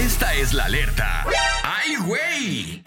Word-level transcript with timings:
Esta 0.00 0.32
es 0.32 0.54
la 0.54 0.64
alerta. 0.64 1.26
¡Ay, 1.62 1.96
güey! 1.96 2.82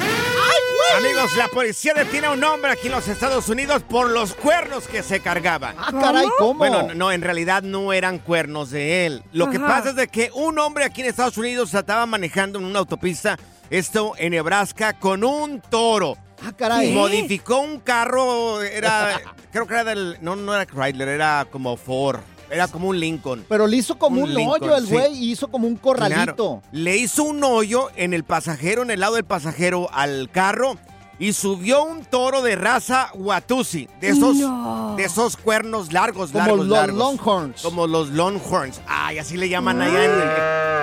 Amigos, 0.97 1.38
la 1.38 1.47
policía 1.47 1.94
detiene 1.94 2.25
a 2.25 2.31
un 2.31 2.44
hombre 2.44 2.72
aquí 2.72 2.88
en 2.88 2.94
los 2.94 3.08
Estados 3.08 3.50
Unidos 3.50 3.83
por 3.83 4.09
los 4.09 4.33
cuernos 4.33 4.88
que 4.88 5.03
se 5.03 5.20
cargaba. 5.20 5.75
Ah, 5.78 5.92
caray, 5.92 6.25
¿cómo? 6.39 6.55
Bueno, 6.55 6.95
no, 6.95 7.11
en 7.11 7.22
realidad 7.22 7.61
no 7.61 7.94
eran 7.94 8.17
cuernos 8.17 8.72
de 8.72 9.05
él. 9.05 9.23
Lo 9.31 9.52
que 9.52 9.59
pasa 9.59 9.92
es 9.92 9.95
de 9.95 10.08
que 10.08 10.31
un 10.33 10.58
hombre 10.58 10.86
aquí 10.86 11.02
en 11.02 11.08
Estados 11.08 11.37
Unidos 11.37 11.71
estaba 11.71 12.08
manejando 12.08 12.58
en 12.58 12.65
una 12.65 12.80
autopista, 12.80 13.37
esto 13.70 14.14
en 14.17 14.32
Nebraska, 14.32 14.93
con 14.93 15.23
un 15.23 15.61
toro. 15.61 16.17
Ah, 16.43 16.52
caray. 16.58 16.89
Y 16.89 16.93
modificó 16.93 17.60
un 17.60 17.80
carro, 17.80 18.64
era, 18.64 19.21
creo 19.52 19.67
que 19.67 19.73
era 19.76 19.83
del, 19.83 20.17
no, 20.21 20.36
no 20.36 20.55
era 20.55 20.66
Chrysler, 20.66 21.10
era 21.10 21.45
como 21.52 21.77
Ford, 21.77 22.21
era 22.53 22.67
como 22.67 22.89
un 22.89 22.99
Lincoln. 22.99 23.45
Pero 23.49 23.67
le 23.67 23.77
hizo 23.77 23.97
como 23.97 24.17
Un 24.21 24.30
un, 24.30 24.33
Lincoln, 24.36 24.64
hoyo 24.64 24.77
el 24.77 24.86
sí. 24.87 24.93
güey 24.93 25.14
y 25.14 25.31
hizo 25.31 25.47
como 25.49 25.67
un 25.67 25.75
corralito. 25.75 26.61
Claro. 26.61 26.64
Le 26.71 26.97
hizo 26.97 27.23
un 27.23 27.43
hoyo 27.43 27.89
en 27.95 28.14
el 28.14 28.23
pasajero, 28.23 28.83
en 28.83 28.91
el 28.91 28.99
lado 28.99 29.15
del 29.15 29.25
pasajero 29.25 29.89
al 29.91 30.30
carro 30.31 30.77
y 31.19 31.33
subió 31.33 31.83
un 31.83 32.03
toro 32.05 32.41
de 32.41 32.55
raza 32.55 33.09
Watusi, 33.13 33.87
de 34.01 34.09
esos, 34.09 34.35
No. 34.37 34.95
de 34.97 35.03
esos 35.05 35.37
cuernos 35.37 35.93
largos, 35.93 36.31
Como 36.31 36.39
largos, 36.45 36.65
los 36.65 36.77
largos. 36.77 36.97
Longhorns. 36.97 37.61
Como 37.61 37.87
los 37.87 38.09
Longhorns. 38.09 38.81
Ay, 38.87 39.19
así 39.19 39.37
le 39.37 39.47
llaman 39.47 39.81
allá 39.81 40.05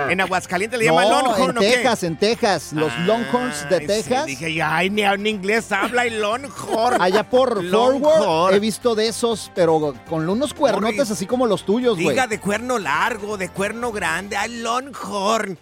en, 0.05 0.11
en 0.11 0.21
Aguascalientes, 0.21 0.79
le 0.79 0.85
llaman 0.85 1.09
No, 1.09 1.21
Longhorn. 1.21 1.51
en 1.51 1.57
¿o 1.57 1.59
qué? 1.61 1.71
Texas, 1.73 2.03
en 2.03 2.17
Texas. 2.17 2.73
Los 2.73 2.91
Ay, 2.91 3.05
Longhorns 3.05 3.69
de 3.69 3.79
sí, 3.79 3.87
Texas. 3.87 4.25
dije, 4.25 4.61
ay, 4.63 4.89
ni 4.89 5.01
en 5.03 5.27
inglés 5.27 5.71
habla 5.71 6.05
el 6.05 6.21
Longhorn. 6.21 7.01
Allá 7.01 7.29
por 7.29 7.63
Longhorn. 7.63 8.01
Forward 8.23 8.53
he 8.55 8.59
visto 8.59 8.95
de 8.95 9.09
esos, 9.09 9.51
pero 9.53 9.93
con 10.09 10.27
unos 10.29 10.53
cuernotes 10.53 11.11
así 11.11 11.25
como 11.25 11.45
los 11.45 11.65
tuyos, 11.65 11.95
güey. 11.95 12.09
Diga 12.09 12.27
de 12.27 12.39
cuerno 12.39 12.79
largo, 12.79 13.37
de 13.37 13.49
cuerno 13.49 13.91
grande, 13.91 14.37
ay, 14.37 14.61
Longhorn. 14.61 15.57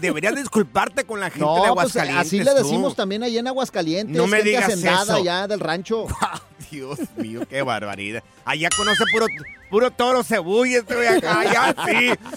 Deberías 0.00 0.34
disculparte 0.34 1.04
con 1.04 1.20
la 1.20 1.26
gente 1.30 1.40
de 1.40 1.44
No, 1.46 1.56
pues 1.56 1.68
Aguascalientes. 1.68 2.26
así 2.26 2.38
le 2.42 2.50
tú. 2.52 2.56
decimos 2.56 2.96
también 2.96 3.22
allá 3.22 3.40
en 3.40 3.46
Aguascalientes. 3.48 4.16
No 4.16 4.26
me 4.26 4.42
digas 4.42 4.68
eso. 4.68 5.14
allá 5.14 5.46
del 5.46 5.60
rancho. 5.60 6.06
Ah, 6.20 6.40
Dios 6.70 6.98
mío, 7.16 7.42
qué 7.50 7.60
barbaridad. 7.60 8.22
Allá 8.46 8.70
conoce 8.74 9.04
puro, 9.12 9.26
puro 9.68 9.90
toro 9.90 10.22
cebulla, 10.24 10.78
estoy 10.78 11.04
acá. 11.04 11.40
Allá 11.40 11.74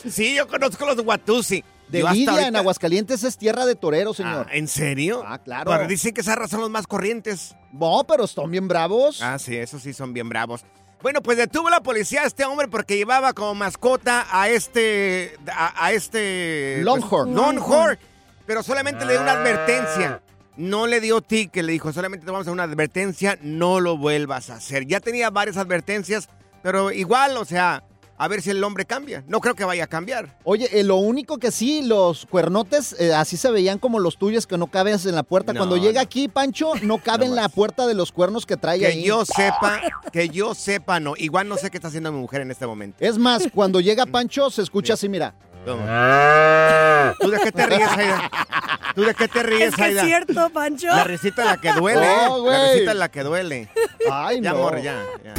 sí. 0.04 0.10
Sí, 0.10 0.36
yo 0.36 0.46
conozco 0.48 0.86
los 0.86 1.00
Watusi. 1.06 1.64
De 1.88 2.04
Lidia, 2.12 2.48
en 2.48 2.56
Aguascalientes 2.56 3.24
es 3.24 3.38
tierra 3.38 3.66
de 3.66 3.76
toreros, 3.76 4.18
señor. 4.18 4.48
Ah, 4.50 4.56
¿En 4.56 4.68
serio? 4.68 5.24
Ah, 5.26 5.38
claro. 5.38 5.70
Pero 5.72 5.88
dicen 5.88 6.14
que 6.14 6.22
esas 6.22 6.36
razas 6.36 6.52
son 6.52 6.62
los 6.62 6.70
más 6.70 6.88
corrientes. 6.88 7.56
No, 7.72 8.04
pero 8.08 8.26
están 8.26 8.50
bien 8.52 8.68
bravos. 8.68 9.22
Ah, 9.22 9.38
sí, 9.40 9.56
esos 9.56 9.84
sí 9.84 9.94
son 9.94 10.12
bien 10.12 10.28
bravos. 10.28 10.66
Bueno, 11.06 11.22
pues 11.22 11.38
detuvo 11.38 11.70
la 11.70 11.84
policía 11.84 12.24
a 12.24 12.26
este 12.26 12.46
hombre 12.46 12.68
porque 12.68 12.98
llevaba 12.98 13.34
como 13.34 13.54
mascota 13.54 14.26
a 14.32 14.50
este. 14.50 15.38
a, 15.54 15.86
a 15.86 15.92
este. 15.92 16.82
pues, 16.82 16.86
Longhorn. 16.86 17.36
Longhorn. 17.36 18.00
Pero 18.48 18.64
solamente 18.64 19.06
le 19.06 19.14
dio 19.14 19.22
una 19.22 19.34
advertencia. 19.34 20.24
No 20.58 20.88
le 20.88 21.00
dio 21.02 21.22
ticket, 21.22 21.64
le 21.64 21.74
dijo, 21.74 21.94
solamente 21.94 22.26
te 22.26 22.32
vamos 22.32 22.48
a 22.48 22.50
dar 22.50 22.54
una 22.54 22.64
advertencia, 22.64 23.38
no 23.44 23.82
lo 23.82 23.98
vuelvas 23.98 24.50
a 24.50 24.56
hacer. 24.56 24.88
Ya 24.88 25.00
tenía 25.00 25.30
varias 25.30 25.58
advertencias, 25.58 26.28
pero 26.64 26.92
igual, 26.92 27.38
o 27.38 27.46
sea, 27.46 27.84
a 28.18 28.28
ver 28.28 28.42
si 28.42 28.50
el 28.50 28.64
hombre 28.64 28.86
cambia. 28.86 29.24
No 29.28 29.42
creo 29.42 29.56
que 29.56 29.66
vaya 29.66 29.84
a 29.84 29.88
cambiar. 29.88 30.38
Oye, 30.44 30.70
eh, 30.80 30.84
lo 30.84 30.96
único 30.98 31.38
que 31.38 31.52
sí, 31.52 31.82
los 31.84 32.26
cuernotes 32.26 32.96
eh, 33.00 33.14
así 33.14 33.36
se 33.38 33.52
veían 33.52 33.78
como 33.78 34.00
los 34.00 34.18
tuyos 34.18 34.48
que 34.48 34.58
no 34.58 34.68
cabes 34.68 35.06
en 35.06 35.16
la 35.16 35.24
puerta. 35.24 35.52
No, 35.54 35.60
Cuando 35.60 35.78
llega 35.78 36.02
no. 36.02 36.06
aquí, 36.06 36.28
Pancho, 36.28 36.74
no 36.82 36.98
cabe 37.00 37.26
No 37.26 37.32
en 37.32 37.36
la 37.36 37.50
puerta 37.50 37.86
de 37.88 37.94
los 37.94 38.12
cuernos 38.12 38.46
que 38.46 38.56
trae 38.58 38.80
Que 38.80 38.88
ahí. 38.88 39.04
yo 39.04 39.26
sepa, 39.26 39.82
que 40.14 40.30
yo 40.30 40.56
sepa, 40.56 41.00
no. 41.00 41.14
Igual 41.18 41.48
no 41.50 41.58
sé 41.58 41.70
qué 41.70 41.78
está 41.78 41.90
haciendo 41.90 42.12
mi 42.12 42.20
mujer 42.20 42.42
en 42.42 42.52
este 42.52 42.66
momento. 42.66 42.98
Es 43.02 43.18
más, 43.18 43.48
cuando 43.54 43.82
llega 43.82 44.06
Pancho, 44.16 44.50
se 44.50 44.62
escucha 44.62 44.94
así, 44.94 45.10
mira. 45.10 45.34
¿Cómo? 45.66 45.84
¿Tú 47.20 47.30
de 47.32 47.40
qué 47.44 47.52
te 47.52 47.66
ríes, 47.66 47.90
Aida? 47.98 48.32
¿Tú 48.94 49.02
de 49.02 49.14
qué 49.16 49.28
te 49.28 49.44
ríes, 49.44 49.70
Es 49.70 49.76
que 49.76 49.88
es 49.90 50.02
cierto, 50.02 50.50
Pancho. 50.52 50.88
La 50.88 51.04
risita 51.04 51.42
es 51.44 51.48
la 51.50 51.58
que 51.58 51.74
duele. 51.74 52.08
Oh, 52.30 52.50
la 52.50 52.72
risita 52.72 52.92
es 52.92 52.98
la 52.98 53.10
que 53.10 53.24
duele. 53.24 53.70
Ay, 54.12 54.40
Ya, 54.42 54.52
no. 54.54 54.58
amor, 54.60 54.82
ya, 54.82 55.04
ya. 55.24 55.34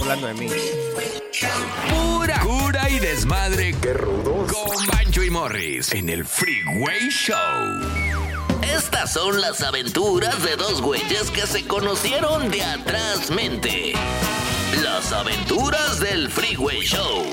Hablando 0.00 0.26
de 0.26 0.34
mí. 0.34 0.48
Pura 1.90 2.40
cura 2.40 2.90
y 2.90 2.98
desmadre. 2.98 3.74
¡Qué 3.80 3.94
rudos! 3.94 4.52
Con 4.52 4.86
Bancho 4.86 5.22
y 5.22 5.30
Morris 5.30 5.92
en 5.92 6.08
el 6.08 6.24
Freeway 6.24 7.08
Show. 7.10 7.36
Estas 8.62 9.12
son 9.12 9.40
las 9.40 9.62
aventuras 9.62 10.42
de 10.42 10.56
dos 10.56 10.80
güeyes 10.80 11.30
que 11.30 11.46
se 11.46 11.66
conocieron 11.66 12.50
de 12.50 12.62
atrás 12.62 13.30
mente. 13.30 13.92
Las 14.82 15.12
aventuras 15.12 16.00
del 16.00 16.30
Freeway 16.30 16.80
Show. 16.80 17.24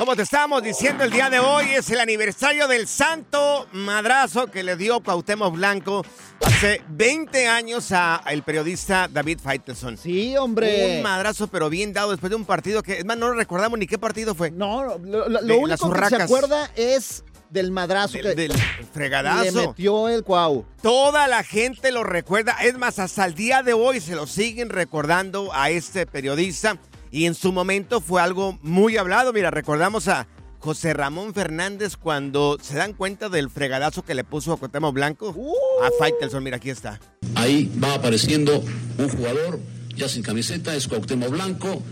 Como 0.00 0.16
te 0.16 0.22
estábamos 0.22 0.62
diciendo, 0.62 1.04
el 1.04 1.10
día 1.10 1.28
de 1.28 1.40
hoy 1.40 1.66
es 1.76 1.90
el 1.90 2.00
aniversario 2.00 2.66
del 2.68 2.86
santo 2.88 3.68
madrazo 3.72 4.46
que 4.46 4.62
le 4.62 4.74
dio 4.74 5.00
Cuauhtémoc 5.02 5.52
Blanco 5.54 6.06
hace 6.42 6.80
20 6.88 7.46
años 7.48 7.92
a 7.92 8.22
el 8.30 8.42
periodista 8.42 9.08
David 9.12 9.40
Faitelson. 9.42 9.98
Sí, 9.98 10.38
hombre. 10.38 10.96
Un 10.96 11.02
madrazo, 11.02 11.48
pero 11.48 11.68
bien 11.68 11.92
dado 11.92 12.12
después 12.12 12.30
de 12.30 12.36
un 12.36 12.46
partido 12.46 12.82
que, 12.82 12.94
es 13.00 13.04
más, 13.04 13.18
no 13.18 13.30
recordamos 13.34 13.78
ni 13.78 13.86
qué 13.86 13.98
partido 13.98 14.34
fue. 14.34 14.50
No, 14.50 14.84
lo, 14.98 15.28
lo- 15.28 15.58
único 15.58 15.90
que 15.92 16.08
se 16.08 16.16
acuerda 16.22 16.70
es 16.76 17.22
del 17.50 17.70
madrazo 17.70 18.14
Del, 18.14 18.22
que 18.22 18.34
del 18.34 18.52
le 18.52 18.58
fregadazo. 18.94 19.68
metió 19.68 20.08
el 20.08 20.24
cuau. 20.24 20.64
Toda 20.80 21.28
la 21.28 21.42
gente 21.44 21.92
lo 21.92 22.04
recuerda. 22.04 22.56
Es 22.62 22.78
más, 22.78 22.98
hasta 22.98 23.26
el 23.26 23.34
día 23.34 23.62
de 23.62 23.74
hoy 23.74 24.00
se 24.00 24.14
lo 24.14 24.26
siguen 24.26 24.70
recordando 24.70 25.50
a 25.52 25.68
este 25.68 26.06
periodista. 26.06 26.78
Y 27.10 27.26
en 27.26 27.34
su 27.34 27.52
momento 27.52 28.00
fue 28.00 28.22
algo 28.22 28.58
muy 28.62 28.96
hablado. 28.96 29.32
Mira, 29.32 29.50
recordamos 29.50 30.08
a 30.08 30.26
José 30.60 30.92
Ramón 30.92 31.34
Fernández 31.34 31.96
cuando 31.96 32.58
se 32.60 32.76
dan 32.76 32.92
cuenta 32.92 33.28
del 33.28 33.50
fregadazo 33.50 34.04
que 34.04 34.14
le 34.14 34.24
puso 34.24 34.52
a 34.52 34.58
Cuauhtémoc 34.58 34.94
Blanco? 34.94 35.34
A 35.82 35.88
Faitelson, 35.98 36.44
mira, 36.44 36.58
aquí 36.58 36.70
está. 36.70 37.00
Ahí 37.34 37.72
va 37.82 37.94
apareciendo 37.94 38.62
un 38.98 39.08
jugador 39.08 39.58
ya 39.96 40.08
sin 40.08 40.22
camiseta, 40.22 40.74
es 40.74 40.86
Cuauhtémoc 40.86 41.30
Blanco, 41.30 41.82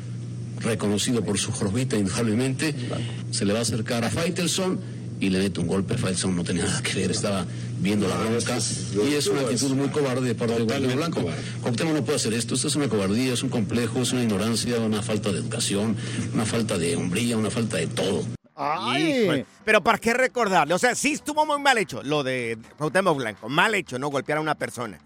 reconocido 0.61 1.25
por 1.25 1.38
su 1.38 1.50
jorbita 1.50 1.97
indudablemente. 1.97 2.75
Se 3.31 3.44
le 3.44 3.55
va 3.55 3.61
a 3.61 3.62
acercar 3.62 4.05
a 4.05 4.11
Faitelson 4.11 4.79
y 5.20 5.31
le 5.31 5.38
mete 5.38 5.61
un 5.61 5.67
golpe. 5.67 5.97
Faitelson 5.97 6.37
no 6.37 6.44
tenía 6.44 6.65
nada 6.65 6.82
que 6.82 6.94
ver, 6.94 7.11
estaba 7.11 7.44
viendo 7.81 8.09
la 8.09 8.17
bronca. 8.17 8.59
Y 8.59 9.15
es 9.15 9.26
una 9.26 9.43
actitud 9.43 9.75
muy 9.75 9.88
cobarde 9.88 10.26
de 10.26 10.35
parte 10.35 10.55
de 10.55 10.67
Cuauhtémoc 10.67 10.97
Blanco. 10.97 11.25
Cuauhtémoc 11.62 11.94
no 11.94 12.05
puede 12.05 12.17
hacer 12.17 12.35
esto. 12.35 12.55
Esto 12.55 12.69
es 12.69 12.76
una 12.76 12.88
cobardía, 12.88 13.32
es 13.32 13.43
un 13.43 13.49
complejo, 13.50 14.00
es 14.03 14.12
una 14.12 14.23
ignorancia, 14.23 14.79
una 14.79 15.03
falta 15.03 15.31
de 15.32 15.38
educación, 15.38 15.97
una 16.35 16.44
falta 16.44 16.79
de 16.79 16.97
hombría, 16.97 17.37
una 17.37 17.50
falta 17.50 17.76
de 17.76 17.87
todo. 17.87 18.25
Pero 19.65 19.82
¿para 19.82 19.99
qué 19.99 20.15
recordarle? 20.15 20.75
O 20.75 20.79
sea, 20.79 20.94
sí 20.94 21.12
estuvo 21.12 21.47
muy 21.47 21.61
mal 21.61 21.79
hecho 21.79 22.03
lo 22.03 22.23
de 22.23 22.59
Cuauhtémoc 22.76 23.17
Blanco. 23.17 23.49
Mal 23.49 23.75
hecho, 23.75 23.99
¿no? 23.99 24.09
Golpear 24.09 24.38
a 24.38 24.41
una 24.41 24.55
persona. 24.56 24.99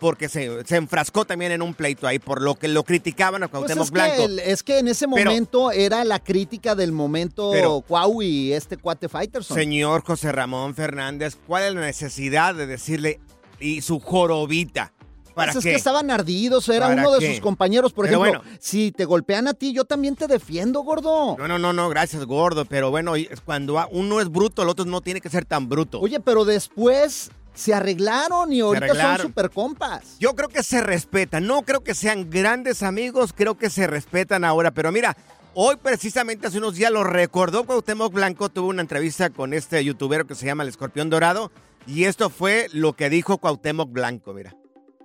Porque 0.00 0.28
se, 0.30 0.64
se 0.64 0.76
enfrascó 0.76 1.26
también 1.26 1.52
en 1.52 1.60
un 1.62 1.74
pleito 1.74 2.06
ahí 2.06 2.18
por 2.18 2.40
lo 2.40 2.54
que 2.54 2.68
lo 2.68 2.84
criticaban 2.84 3.42
a 3.42 3.48
Pues 3.48 3.60
Cuauhtémoc 3.60 3.84
es, 3.84 3.90
Blanco. 3.90 4.16
que 4.36 4.50
es 4.50 4.62
que 4.62 4.78
en 4.78 4.88
ese 4.88 5.06
Pero- 5.06 5.30
momento 5.30 5.70
era 5.70 6.02
la 6.04 6.18
crítica 6.18 6.74
del 6.74 6.90
momento 6.92 7.50
Pero- 7.52 7.82
Cuau 7.82 8.22
y 8.22 8.52
este 8.54 8.78
cuate 8.78 9.08
Fighterson. 9.10 9.54
Señor 9.56 10.02
José 10.02 10.32
Ramón 10.32 10.74
Fernández, 10.74 11.36
¿cuál 11.46 11.64
es 11.64 11.74
la 11.74 11.82
necesidad 11.82 12.54
de 12.54 12.66
decirle 12.66 13.20
y 13.60 13.82
su 13.82 14.00
jorobita? 14.00 14.92
¿Para 15.34 15.52
Pues 15.52 15.64
es 15.64 15.70
que 15.70 15.76
estaban 15.76 16.10
ardidos, 16.10 16.68
era 16.68 16.88
¿Para 16.88 17.00
uno 17.02 17.12
de 17.12 17.18
qué? 17.20 17.30
sus 17.32 17.40
compañeros. 17.40 17.92
Por 17.92 18.06
Pero 18.06 18.22
ejemplo, 18.24 18.42
bueno. 18.42 18.56
si 18.60 18.90
te 18.90 19.04
golpean 19.04 19.46
a 19.48 19.54
ti, 19.54 19.72
yo 19.72 19.84
también 19.84 20.16
te 20.16 20.26
defiendo, 20.26 20.80
gordo. 20.80 21.36
No, 21.38 21.46
no, 21.46 21.58
no, 21.58 21.72
no, 21.72 21.88
gracias, 21.88 22.24
gordo. 22.24 22.64
Pero 22.64 22.90
bueno, 22.90 23.12
cuando 23.44 23.78
uno 23.92 24.20
es 24.20 24.28
bruto, 24.28 24.62
el 24.62 24.68
otro 24.68 24.84
no 24.86 25.00
tiene 25.02 25.20
que 25.20 25.28
ser 25.30 25.44
tan 25.44 25.68
bruto. 25.68 26.00
Oye, 26.00 26.18
pero 26.20 26.44
después 26.44 27.30
se 27.54 27.74
arreglaron 27.74 28.52
y 28.52 28.60
ahorita 28.60 28.94
son 28.94 29.26
super 29.26 29.50
compas. 29.50 30.16
Yo 30.18 30.34
creo 30.34 30.48
que 30.48 30.62
se 30.62 30.80
respetan. 30.80 31.46
No 31.46 31.62
creo 31.62 31.82
que 31.82 31.94
sean 31.94 32.30
grandes 32.30 32.82
amigos, 32.82 33.32
creo 33.34 33.56
que 33.56 33.70
se 33.70 33.86
respetan 33.86 34.44
ahora. 34.44 34.70
Pero 34.70 34.92
mira, 34.92 35.16
hoy 35.54 35.76
precisamente 35.76 36.46
hace 36.46 36.58
unos 36.58 36.74
días 36.74 36.90
lo 36.90 37.04
recordó 37.04 37.64
Cuauhtémoc 37.64 38.12
Blanco. 38.12 38.48
Tuvo 38.48 38.68
una 38.68 38.82
entrevista 38.82 39.30
con 39.30 39.54
este 39.54 39.84
youtuber 39.84 40.26
que 40.26 40.34
se 40.34 40.46
llama 40.46 40.62
El 40.62 40.68
Escorpión 40.68 41.10
Dorado. 41.10 41.50
Y 41.86 42.04
esto 42.04 42.30
fue 42.30 42.68
lo 42.72 42.94
que 42.94 43.10
dijo 43.10 43.38
Cuauhtémoc 43.38 43.90
Blanco, 43.90 44.32
mira. 44.32 44.54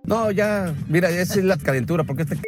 No, 0.04 0.30
ya, 0.30 0.76
mira, 0.88 1.10
esa 1.10 1.40
es 1.40 1.46
la 1.46 1.58
calentura, 1.58 2.04
porque 2.04 2.24
este 2.24 2.40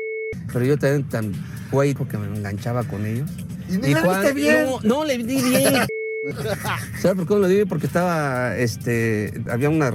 pero 0.52 0.64
yo 0.64 0.78
también 0.78 1.08
tan 1.10 1.34
güey 1.72 1.94
porque 1.94 2.18
me 2.18 2.26
enganchaba 2.38 2.84
con 2.84 3.06
ellos. 3.06 3.30
¿Y 3.70 3.94
no 3.94 4.34
bien? 4.34 4.66
No, 4.66 4.80
no 4.82 5.06
le 5.06 5.18
di 5.18 5.42
bien. 5.42 5.86
¿Sabes 7.02 7.18
por 7.18 7.28
qué 7.28 7.34
no 7.36 7.40
le 7.42 7.48
di 7.50 7.56
bien? 7.56 7.68
Porque 7.68 7.88
estaba, 7.88 8.56
este, 8.58 9.42
había 9.50 9.70
una, 9.70 9.94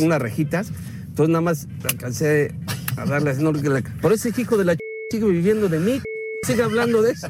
unas 0.00 0.22
rejitas, 0.22 0.70
entonces 1.08 1.28
nada 1.28 1.40
más 1.42 1.66
alcancé 1.88 2.54
a 2.96 3.04
darle 3.04 3.30
así, 3.30 3.42
no, 3.42 3.52
que 3.52 3.68
la- 3.68 3.82
por 4.00 4.12
ese 4.12 4.32
hijo 4.36 4.56
de 4.56 4.64
la 4.64 4.74
ch- 4.74 4.78
sigue 5.10 5.26
viviendo 5.26 5.68
de 5.68 5.78
mí, 5.78 6.00
sigue 6.46 6.62
hablando 6.62 7.02
de 7.02 7.12
eso. 7.12 7.28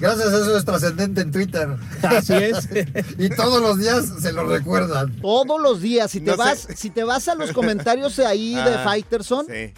Gracias 0.00 0.28
a 0.28 0.36
eso 0.38 0.56
es 0.56 0.64
trascendente 0.64 1.20
en 1.22 1.30
Twitter. 1.30 1.68
Así 2.02 2.34
es. 2.34 2.68
y 3.18 3.28
todos 3.30 3.60
los 3.62 3.78
días 3.78 4.04
se 4.20 4.32
lo 4.32 4.46
recuerdan. 4.46 5.12
Todos 5.20 5.60
los 5.60 5.80
días, 5.80 6.10
si 6.10 6.20
te 6.20 6.26
No 6.26 6.32
sé. 6.32 6.38
vas, 6.38 6.68
si 6.76 6.90
te 6.90 7.04
vas 7.04 7.28
a 7.28 7.34
los 7.34 7.52
comentarios 7.52 8.18
ahí 8.18 8.54
de 8.54 8.60
Ah, 8.60 8.82
Fighterson, 8.84 9.46
Sí. 9.46 9.72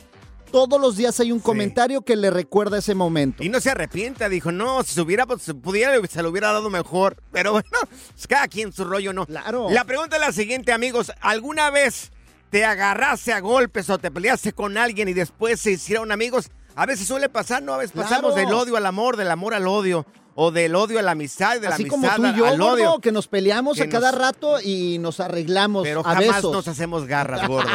Todos 0.55 0.81
los 0.81 0.97
días 0.97 1.19
hay 1.19 1.33
un 1.33 1.41
comentario 1.41 2.03
que 2.03 2.15
le 2.15 2.31
recuerda 2.31 2.79
ese 2.79 2.95
momento. 2.95 3.43
Y 3.43 3.49
no 3.49 3.61
se 3.61 3.71
arrepienta, 3.71 4.29
dijo, 4.29 4.53
no, 4.53 4.85
si 4.85 4.95
se 4.95 5.01
hubiera, 5.01 5.27
pues, 5.27 5.43
se 5.43 5.53
pudiera, 5.53 5.95
se 6.07 6.23
lo 6.23 6.29
hubiera 6.31 6.53
dado 6.53 6.71
mejor. 6.71 7.17
Pero 7.33 7.51
bueno, 7.55 7.69
pues, 8.13 8.29
cada 8.29 8.47
quien 8.47 8.73
su 8.73 8.85
rollo, 8.85 9.13
¿no? 9.13 9.27
Claro. 9.27 9.67
La 9.71 9.83
pregunta 9.83 10.15
es 10.15 10.21
la 10.23 10.31
siguiente, 10.31 10.73
amigos. 10.73 11.11
¿Alguna 11.21 11.71
vez 11.71 12.13
te 12.51 12.65
agarraste 12.65 13.33
a 13.33 13.41
golpes 13.41 13.91
o 13.91 13.99
te 13.99 14.13
peleaste 14.13 14.53
con 14.53 14.79
alguien 14.79 15.09
y 15.09 15.13
después 15.13 15.59
se 15.61 15.73
hicieron 15.73 16.13
amigos? 16.13 16.53
A 16.77 16.87
veces 16.87 17.09
suele 17.09 17.29
pasar, 17.29 17.61
¿no? 17.61 17.75
A 17.75 17.79
veces 17.79 17.91
Claro. 17.91 18.09
pasamos 18.09 18.37
del 18.37 18.53
odio 18.53 18.77
al 18.77 18.87
amor, 18.87 19.17
del 19.17 19.33
amor 19.33 19.55
al 19.55 19.67
odio, 19.67 20.07
o 20.37 20.51
del 20.51 20.75
odio 20.75 20.99
a 20.99 21.03
la 21.03 21.13
amistad, 21.13 21.61
de 21.61 21.69
la 21.69 21.75
Así 21.77 21.85
como 21.87 22.09
amistad 22.09 22.31
tú 22.31 22.35
y 22.37 22.39
yo, 22.39 22.47
al 22.47 22.61
odio. 22.61 22.99
que 23.01 23.13
nos 23.13 23.29
peleamos 23.29 23.77
Que 23.77 23.85
a 23.85 23.89
cada 23.89 24.11
nos- 24.11 24.21
rato 24.21 24.61
y 24.61 24.99
nos 24.99 25.21
arreglamos 25.21 25.85
Pero 25.85 26.01
a 26.01 26.15
jamás 26.15 26.37
besos. 26.37 26.53
nos 26.53 26.69
hacemos 26.69 27.07
garras, 27.07 27.47
gordo. 27.47 27.71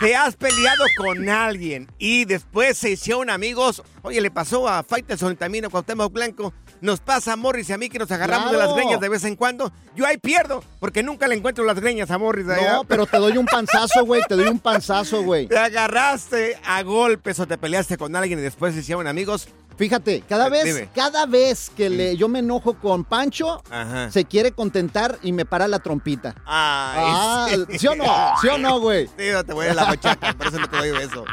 Te 0.00 0.16
has 0.16 0.34
peleado 0.36 0.84
con 0.96 1.28
alguien 1.28 1.88
y 1.98 2.24
después 2.24 2.78
se 2.78 2.90
hicieron 2.92 3.28
amigos. 3.28 3.82
Oye, 4.02 4.20
le 4.22 4.30
pasó 4.30 4.66
a 4.66 4.82
Faitelson 4.82 5.36
también 5.36 5.66
a 5.66 5.68
Cuauhtémoc 5.68 6.10
Blanco. 6.12 6.54
Nos 6.80 7.00
pasa 7.00 7.34
a 7.34 7.36
Morris 7.36 7.68
y 7.68 7.74
a 7.74 7.78
mí 7.78 7.90
que 7.90 7.98
nos 7.98 8.10
agarramos 8.10 8.50
de 8.50 8.56
las 8.56 8.74
greñas 8.74 8.98
de 8.98 9.08
vez 9.10 9.22
en 9.24 9.36
cuando. 9.36 9.70
Yo 9.94 10.06
ahí 10.06 10.16
pierdo, 10.16 10.64
porque 10.78 11.02
nunca 11.02 11.28
le 11.28 11.34
encuentro 11.34 11.62
las 11.64 11.78
greñas 11.78 12.10
a 12.10 12.16
Morris. 12.16 12.48
allá. 12.48 12.72
No, 12.76 12.84
pero 12.84 13.04
te 13.04 13.18
doy 13.18 13.36
un 13.36 13.44
panzazo, 13.44 14.06
güey, 14.06 14.22
te 14.26 14.36
doy 14.36 14.48
un 14.48 14.58
panzazo, 14.58 15.22
güey. 15.22 15.46
Te 15.46 15.58
agarraste 15.58 16.56
a 16.64 16.82
golpes 16.82 17.38
o 17.38 17.46
te 17.46 17.58
peleaste 17.58 17.98
con 17.98 18.16
alguien 18.16 18.38
y 18.38 18.42
después 18.42 18.72
se 18.72 18.80
hicieron 18.80 19.06
amigos. 19.06 19.48
Fíjate, 19.76 20.22
cada 20.28 20.48
vez, 20.50 20.64
Dime. 20.64 20.88
cada 20.94 21.24
vez 21.26 21.70
que 21.74 21.88
le, 21.88 22.16
yo 22.16 22.28
me 22.28 22.40
enojo 22.40 22.74
con 22.74 23.02
Pancho, 23.04 23.62
Ajá. 23.70 24.10
se 24.10 24.26
quiere 24.26 24.52
contentar 24.52 25.18
y 25.22 25.32
me 25.32 25.46
para 25.46 25.66
la 25.68 25.78
trompita. 25.78 26.34
Ay, 26.44 27.04
Ah, 27.06 27.48
¿sí 27.78 27.86
o 27.86 27.94
no? 27.94 28.04
¿Sí 28.42 28.48
o 28.48 28.58
no, 28.58 28.78
güey? 28.80 29.06
Sí, 29.18 29.30
no 29.32 29.42
te 29.42 29.52
voy 29.54 29.66
a 29.68 29.74
la 29.74 29.86
machaca, 29.86 30.34
por 30.34 30.48
eso 30.48 30.58
no 30.58 30.68
te 30.68 30.76
doy 30.76 30.90
beso. 30.90 31.24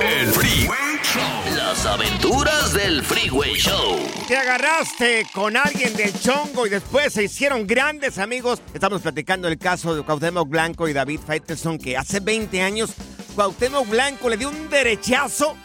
El 0.00 0.26
Freeway 0.28 0.98
Show. 1.02 1.56
Las 1.56 1.84
aventuras 1.86 2.72
del 2.72 3.02
Freeway 3.02 3.54
Show. 3.54 3.98
Te 4.28 4.36
agarraste 4.36 5.26
con 5.34 5.56
alguien 5.56 5.94
del 5.96 6.12
chongo 6.20 6.66
y 6.66 6.70
después 6.70 7.12
se 7.12 7.24
hicieron 7.24 7.66
grandes 7.66 8.18
amigos. 8.18 8.60
Estamos 8.72 9.02
platicando 9.02 9.48
el 9.48 9.58
caso 9.58 9.94
de 9.94 10.02
Cuauhtémoc 10.02 10.48
Blanco 10.48 10.88
y 10.88 10.92
David 10.92 11.20
Faitelson, 11.26 11.78
que 11.78 11.96
hace 11.96 12.20
20 12.20 12.62
años 12.62 12.90
Cuauhtémoc 13.34 13.88
Blanco 13.88 14.28
le 14.28 14.36
dio 14.36 14.48
un 14.48 14.68
derechazo 14.70 15.56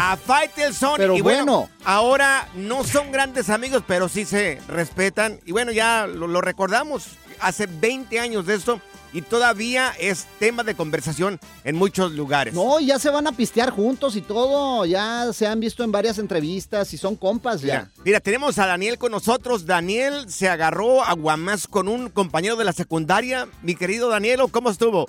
a 0.00 0.16
Faitelson. 0.16 0.94
pero 0.96 1.16
y 1.16 1.20
bueno, 1.20 1.44
bueno. 1.44 1.70
ahora 1.84 2.48
no 2.54 2.84
son 2.84 3.12
grandes 3.12 3.50
amigos, 3.50 3.82
pero 3.86 4.08
sí 4.08 4.24
se 4.24 4.60
respetan. 4.68 5.40
Y 5.46 5.52
bueno, 5.52 5.72
ya 5.72 6.06
lo, 6.06 6.26
lo 6.26 6.40
recordamos, 6.40 7.04
hace 7.40 7.66
20 7.66 8.18
años 8.20 8.46
de 8.46 8.54
esto 8.54 8.80
y 9.12 9.22
todavía 9.22 9.92
es 9.98 10.26
tema 10.38 10.62
de 10.62 10.74
conversación 10.74 11.40
en 11.64 11.76
muchos 11.76 12.12
lugares. 12.12 12.54
No, 12.54 12.80
ya 12.80 12.98
se 12.98 13.10
van 13.10 13.26
a 13.26 13.32
pistear 13.32 13.70
juntos 13.70 14.16
y 14.16 14.20
todo. 14.20 14.86
Ya 14.86 15.32
se 15.32 15.46
han 15.46 15.60
visto 15.60 15.84
en 15.84 15.92
varias 15.92 16.18
entrevistas 16.18 16.92
y 16.94 16.98
son 16.98 17.16
compas 17.16 17.60
ya. 17.60 17.66
Mira, 17.66 17.90
mira, 18.04 18.20
tenemos 18.20 18.58
a 18.58 18.66
Daniel 18.66 18.98
con 18.98 19.12
nosotros. 19.12 19.66
Daniel 19.66 20.30
se 20.30 20.48
agarró 20.48 21.02
a 21.04 21.12
guamás 21.14 21.66
con 21.66 21.88
un 21.88 22.08
compañero 22.08 22.56
de 22.56 22.64
la 22.64 22.72
secundaria. 22.72 23.48
Mi 23.62 23.74
querido 23.74 24.08
Danielo, 24.08 24.48
¿cómo 24.48 24.70
estuvo? 24.70 25.08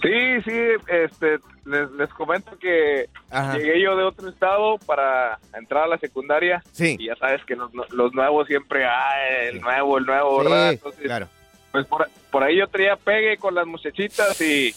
Sí, 0.00 0.42
sí, 0.44 0.60
este, 0.88 1.38
les, 1.64 1.90
les 1.92 2.08
comento 2.10 2.56
que 2.58 3.08
Ajá. 3.30 3.56
llegué 3.56 3.80
yo 3.80 3.96
de 3.96 4.04
otro 4.04 4.28
estado 4.28 4.78
para 4.86 5.38
entrar 5.54 5.84
a 5.84 5.88
la 5.88 5.98
secundaria. 5.98 6.62
Sí. 6.72 6.96
Y 6.98 7.06
ya 7.06 7.16
sabes 7.16 7.44
que 7.44 7.56
los, 7.56 7.70
los 7.90 8.14
nuevos 8.14 8.46
siempre, 8.46 8.84
ah, 8.84 9.28
el 9.42 9.60
nuevo, 9.60 9.98
el 9.98 10.06
nuevo, 10.06 10.38
¿verdad? 10.38 10.70
Entonces, 10.72 11.02
claro. 11.02 11.28
pues 11.72 11.86
por, 11.86 12.08
por 12.30 12.42
ahí 12.44 12.56
yo 12.58 12.66
traía 12.68 12.96
pegue 12.96 13.36
con 13.38 13.54
las 13.54 13.66
muchachitas 13.66 14.40
y, 14.40 14.74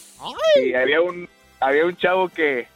y 0.64 0.74
había 0.74 1.02
un 1.02 1.30
había 1.60 1.86
un 1.86 1.96
chavo 1.96 2.28
que, 2.30 2.68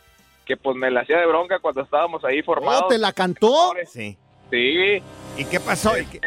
que 0.46 0.56
pues 0.58 0.78
me 0.78 0.92
la 0.92 1.02
hacía 1.02 1.18
de 1.20 1.26
bronca 1.26 1.58
cuando 1.60 1.82
estábamos 1.82 2.24
ahí 2.24 2.44
formados. 2.44 2.84
Oh, 2.86 2.88
¿te 2.90 3.00
la 3.00 3.12
cantó? 3.12 3.74
Sí. 3.88 4.16
Sí. 4.52 5.02
¿Y 5.38 5.46
qué 5.50 5.60
pasó? 5.60 5.98
¿Y 5.98 6.06
qué- 6.06 6.22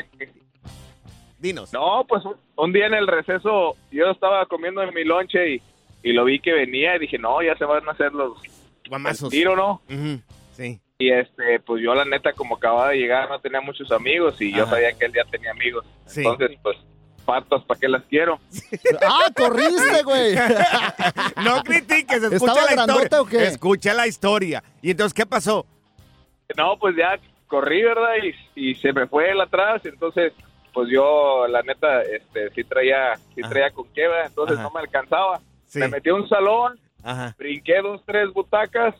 Dinos. 1.38 1.72
No, 1.72 2.04
pues 2.08 2.24
un, 2.24 2.34
un 2.56 2.72
día 2.72 2.86
en 2.86 2.94
el 2.94 3.06
receso 3.06 3.76
yo 3.92 4.10
estaba 4.10 4.44
comiendo 4.46 4.82
en 4.82 4.92
mi 4.92 5.04
lonche 5.04 5.54
y, 5.54 5.62
y 6.02 6.12
lo 6.12 6.24
vi 6.24 6.40
que 6.40 6.52
venía 6.52 6.96
y 6.96 7.00
dije, 7.00 7.18
no, 7.18 7.42
ya 7.42 7.56
se 7.56 7.64
van 7.64 7.86
a 7.88 7.92
hacer 7.92 8.12
los 8.12 8.38
Guamazos. 8.88 9.30
tiro, 9.30 9.54
¿no? 9.56 9.82
Ujú, 9.90 10.20
Sí. 10.52 10.80
Y 11.00 11.10
este, 11.12 11.60
pues 11.60 11.80
yo 11.82 11.94
la 11.94 12.04
neta 12.04 12.32
como 12.32 12.56
acababa 12.56 12.88
de 12.90 12.96
llegar 12.96 13.28
no 13.28 13.38
tenía 13.40 13.60
muchos 13.60 13.92
amigos 13.92 14.40
y 14.40 14.52
yo 14.52 14.66
sabía 14.66 14.92
que 14.92 15.04
él 15.04 15.12
ya 15.14 15.24
tenía 15.30 15.52
amigos. 15.52 15.84
Sí. 16.06 16.20
Entonces, 16.26 16.58
pues, 16.60 16.76
patas, 17.24 17.62
¿para 17.64 17.78
qué 17.78 17.88
las 17.88 18.02
quiero? 18.04 18.40
¡Ah, 19.06 19.30
corriste, 19.36 20.02
güey! 20.02 20.34
No 21.44 21.62
critiques, 21.62 22.22
escucha 22.22 22.34
¿Estaba 22.52 22.64
la 22.74 22.80
historia. 22.82 23.20
o 23.20 23.26
qué? 23.26 23.44
Escucha 23.44 23.94
la 23.94 24.06
historia. 24.08 24.64
¿Y 24.82 24.90
entonces 24.90 25.14
qué 25.14 25.24
pasó? 25.26 25.64
No, 26.56 26.76
pues 26.78 26.96
ya 26.96 27.18
corrí, 27.46 27.82
¿verdad? 27.82 28.14
Y, 28.56 28.70
y 28.70 28.74
se 28.74 28.92
me 28.92 29.06
fue 29.06 29.30
él 29.30 29.40
atrás, 29.40 29.82
entonces, 29.84 30.32
pues 30.72 30.88
yo 30.90 31.46
la 31.46 31.62
neta, 31.62 32.02
este, 32.02 32.50
sí 32.54 32.64
traía, 32.64 33.14
sí 33.34 33.42
traía 33.42 33.70
con 33.70 33.86
qué, 33.94 34.08
¿verdad? 34.08 34.26
Entonces 34.26 34.56
Ajá. 34.56 34.64
no 34.64 34.70
me 34.72 34.80
alcanzaba. 34.80 35.40
Sí. 35.68 35.78
Me 35.78 35.88
metí 35.88 36.08
a 36.10 36.14
un 36.14 36.28
salón, 36.28 36.78
Ajá. 37.04 37.34
brinqué 37.38 37.80
dos, 37.80 38.02
tres 38.04 38.32
butacas, 38.32 38.94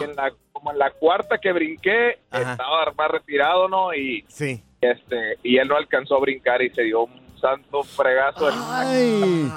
en 0.00 0.16
la, 0.16 0.32
como 0.52 0.72
en 0.72 0.78
la 0.78 0.90
cuarta 0.92 1.36
que 1.38 1.52
brinqué, 1.52 2.18
Ajá. 2.30 2.52
estaba 2.52 2.92
más 2.96 3.10
retirado, 3.10 3.68
¿no? 3.68 3.92
Y, 3.94 4.24
Sí. 4.28 4.62
este, 4.80 5.36
y 5.42 5.58
él 5.58 5.68
no 5.68 5.76
alcanzó 5.76 6.16
a 6.16 6.20
brincar 6.20 6.62
y 6.62 6.70
se 6.70 6.82
dio 6.84 7.04
un 7.04 7.26
santo 7.40 7.82
fregazo 7.82 8.48
en, 8.48 8.54
¡Ay! 8.58 9.52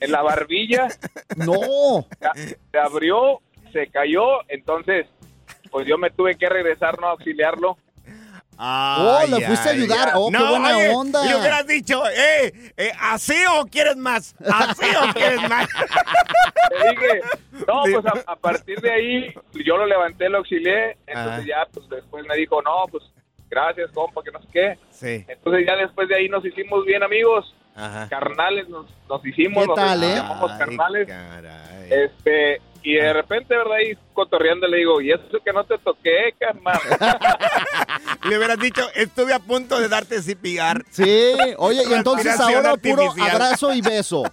en 0.00 0.12
la 0.12 0.22
barbilla, 0.22 0.88
¡No! 1.36 2.06
se 2.72 2.78
abrió, 2.78 3.40
se 3.72 3.88
cayó, 3.88 4.40
entonces, 4.48 5.06
pues 5.70 5.86
yo 5.86 5.98
me 5.98 6.10
tuve 6.10 6.36
que 6.36 6.48
regresar, 6.48 6.98
¿no? 7.00 7.08
A 7.08 7.16
Oh, 8.58 9.22
le 9.28 9.46
fuiste 9.46 9.68
a 9.68 9.72
ay, 9.72 9.78
ayudar. 9.78 10.08
ay. 10.08 10.12
Oh, 10.16 10.30
qué 10.30 10.38
No, 10.38 10.50
buena 10.50 10.76
oye, 10.76 10.88
onda. 10.94 11.24
Le 11.24 11.36
hubieras 11.36 11.66
dicho, 11.66 12.02
eh, 12.08 12.72
eh, 12.76 12.92
¿así 13.00 13.34
o 13.58 13.66
quieres 13.66 13.96
más? 13.96 14.34
¿Así 14.40 14.84
o 15.02 15.12
quieres 15.12 15.48
más? 15.48 15.68
Le 16.70 16.90
dije, 16.90 17.20
no, 17.66 17.82
pues 17.82 18.06
a, 18.26 18.32
a 18.32 18.36
partir 18.36 18.80
de 18.80 18.90
ahí 18.92 19.34
yo 19.64 19.76
lo 19.76 19.86
levanté, 19.86 20.28
lo 20.28 20.38
auxilié, 20.38 20.96
entonces 21.06 21.46
ya 21.46 21.66
pues 21.72 21.88
después 21.88 22.24
me 22.26 22.36
dijo, 22.36 22.60
no, 22.62 22.84
pues 22.90 23.02
gracias, 23.50 23.90
compa, 23.92 24.22
que 24.22 24.30
no 24.32 24.40
sé 24.42 24.48
qué. 24.52 24.78
Sí. 24.90 25.24
Entonces 25.28 25.66
ya 25.66 25.76
después 25.76 26.08
de 26.08 26.16
ahí 26.16 26.28
nos 26.28 26.44
hicimos 26.44 26.84
bien 26.84 27.02
amigos, 27.02 27.54
Ajá. 27.76 28.08
carnales 28.08 28.68
nos, 28.68 28.86
nos 29.08 29.24
hicimos, 29.26 29.62
¿Qué 29.62 29.66
nos 29.68 29.76
tal, 29.76 30.02
eh? 30.04 30.14
llamamos 30.16 30.50
Ay, 30.52 30.58
carnales. 30.58 31.08
caray. 31.08 31.88
Este, 31.90 32.60
y 32.84 32.94
de 32.96 33.12
repente, 33.14 33.56
¿verdad? 33.56 33.76
Ahí 33.78 33.96
cotorreando 34.12 34.66
le 34.68 34.76
digo, 34.76 35.00
¿y 35.00 35.10
eso 35.10 35.22
que 35.42 35.52
no 35.54 35.64
te 35.64 35.78
toqué, 35.78 36.34
carnal? 36.38 36.78
Le 38.28 38.36
hubieras 38.38 38.58
dicho, 38.58 38.82
estuve 38.94 39.32
a 39.32 39.38
punto 39.38 39.80
de 39.80 39.88
darte 39.88 40.20
CPR. 40.20 40.84
Sí, 40.90 41.32
oye, 41.56 41.82
y 41.88 41.92
entonces 41.94 42.38
ahora 42.38 42.76
puro 42.76 43.12
abrazo 43.20 43.72
y 43.72 43.80
beso. 43.80 44.24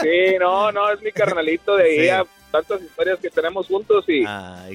sí, 0.00 0.36
no, 0.38 0.70
no, 0.72 0.90
es 0.92 1.00
mi 1.00 1.10
carnalito 1.10 1.74
de 1.76 1.84
ahí, 1.84 2.24
Sí. 2.24 2.28
Tantas 2.52 2.80
historias 2.82 3.18
que 3.18 3.30
tenemos 3.30 3.66
juntos 3.66 4.04
y, 4.06 4.24
Ay, 4.26 4.72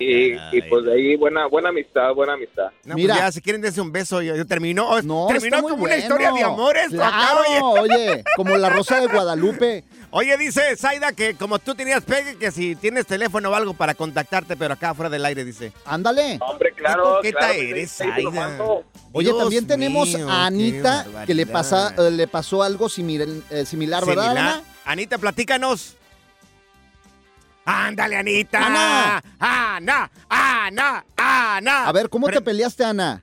y, 0.52 0.58
y 0.58 0.62
pues 0.64 0.84
de 0.84 0.94
ahí 0.94 1.16
buena, 1.16 1.46
buena 1.48 1.70
amistad, 1.70 2.14
buena 2.14 2.34
amistad. 2.34 2.68
No, 2.84 2.96
Mira. 2.96 3.14
pues 3.14 3.26
ya, 3.26 3.32
si 3.32 3.42
quieren 3.42 3.62
darse 3.62 3.80
un 3.80 3.92
beso, 3.92 4.22
yo, 4.22 4.36
yo 4.36 4.46
terminó. 4.46 4.90
oh, 4.90 5.02
No, 5.02 5.28
terminó 5.30 5.62
muy 5.62 5.72
como 5.72 5.84
una 5.86 5.96
historia 5.96 6.32
de 6.34 6.44
amores. 6.44 6.88
acá, 6.94 7.10
Claro, 7.10 7.72
oye. 7.82 7.94
oye, 8.10 8.24
como 8.36 8.58
la 8.58 8.70
rosa 8.70 9.00
de 9.00 9.08
Guadalupe. 9.08 9.84
Oye, 10.10 10.38
dice 10.38 10.62
Zaida 10.78 11.12
que 11.12 11.36
como 11.36 11.60
tú 11.60 11.76
tenías 11.76 12.02
pegue, 12.02 12.38
que 12.38 12.50
si 12.50 12.78
tienes 12.78 13.06
teléfono 13.06 13.50
o 13.50 13.54
algo 13.54 13.74
para 13.74 13.94
contactarte, 13.94 14.56
pero 14.56 14.74
acá 14.74 14.94
fuera 14.94 15.10
del 15.10 15.24
aire, 15.26 15.44
dice. 15.44 15.74
Ándale. 15.84 16.40
Hombre, 16.40 16.72
claro, 16.72 17.20
Qué 17.22 17.34
claro 17.34 17.54
eres, 17.54 17.92
Zaida. 17.92 18.58
Oye, 19.12 19.26
Dios 19.28 19.38
también 19.38 19.68
tenemos 19.68 20.08
mío, 20.08 20.30
a 20.30 20.46
Anita 20.46 21.06
que 21.26 21.34
le, 21.34 21.46
pasa, 21.46 21.94
eh, 21.98 22.10
le 22.10 22.26
pasó 22.26 22.64
algo 22.64 22.88
similar, 22.88 23.28
eh, 23.50 23.66
similar 23.66 24.06
¿verdad, 24.06 24.24
Similar. 24.30 24.48
Ana? 24.48 24.64
Anita, 24.86 25.18
platícanos. 25.18 25.97
Ándale, 27.68 28.16
Anita. 28.16 28.66
Ana. 28.66 29.22
Ana, 29.40 30.10
Ana, 30.30 31.04
Ana. 31.18 31.88
A 31.88 31.92
ver, 31.92 32.10
¿cómo 32.10 32.28
Pre- 32.28 32.38
te 32.38 32.42
peleaste, 32.42 32.86
Ana? 32.86 33.22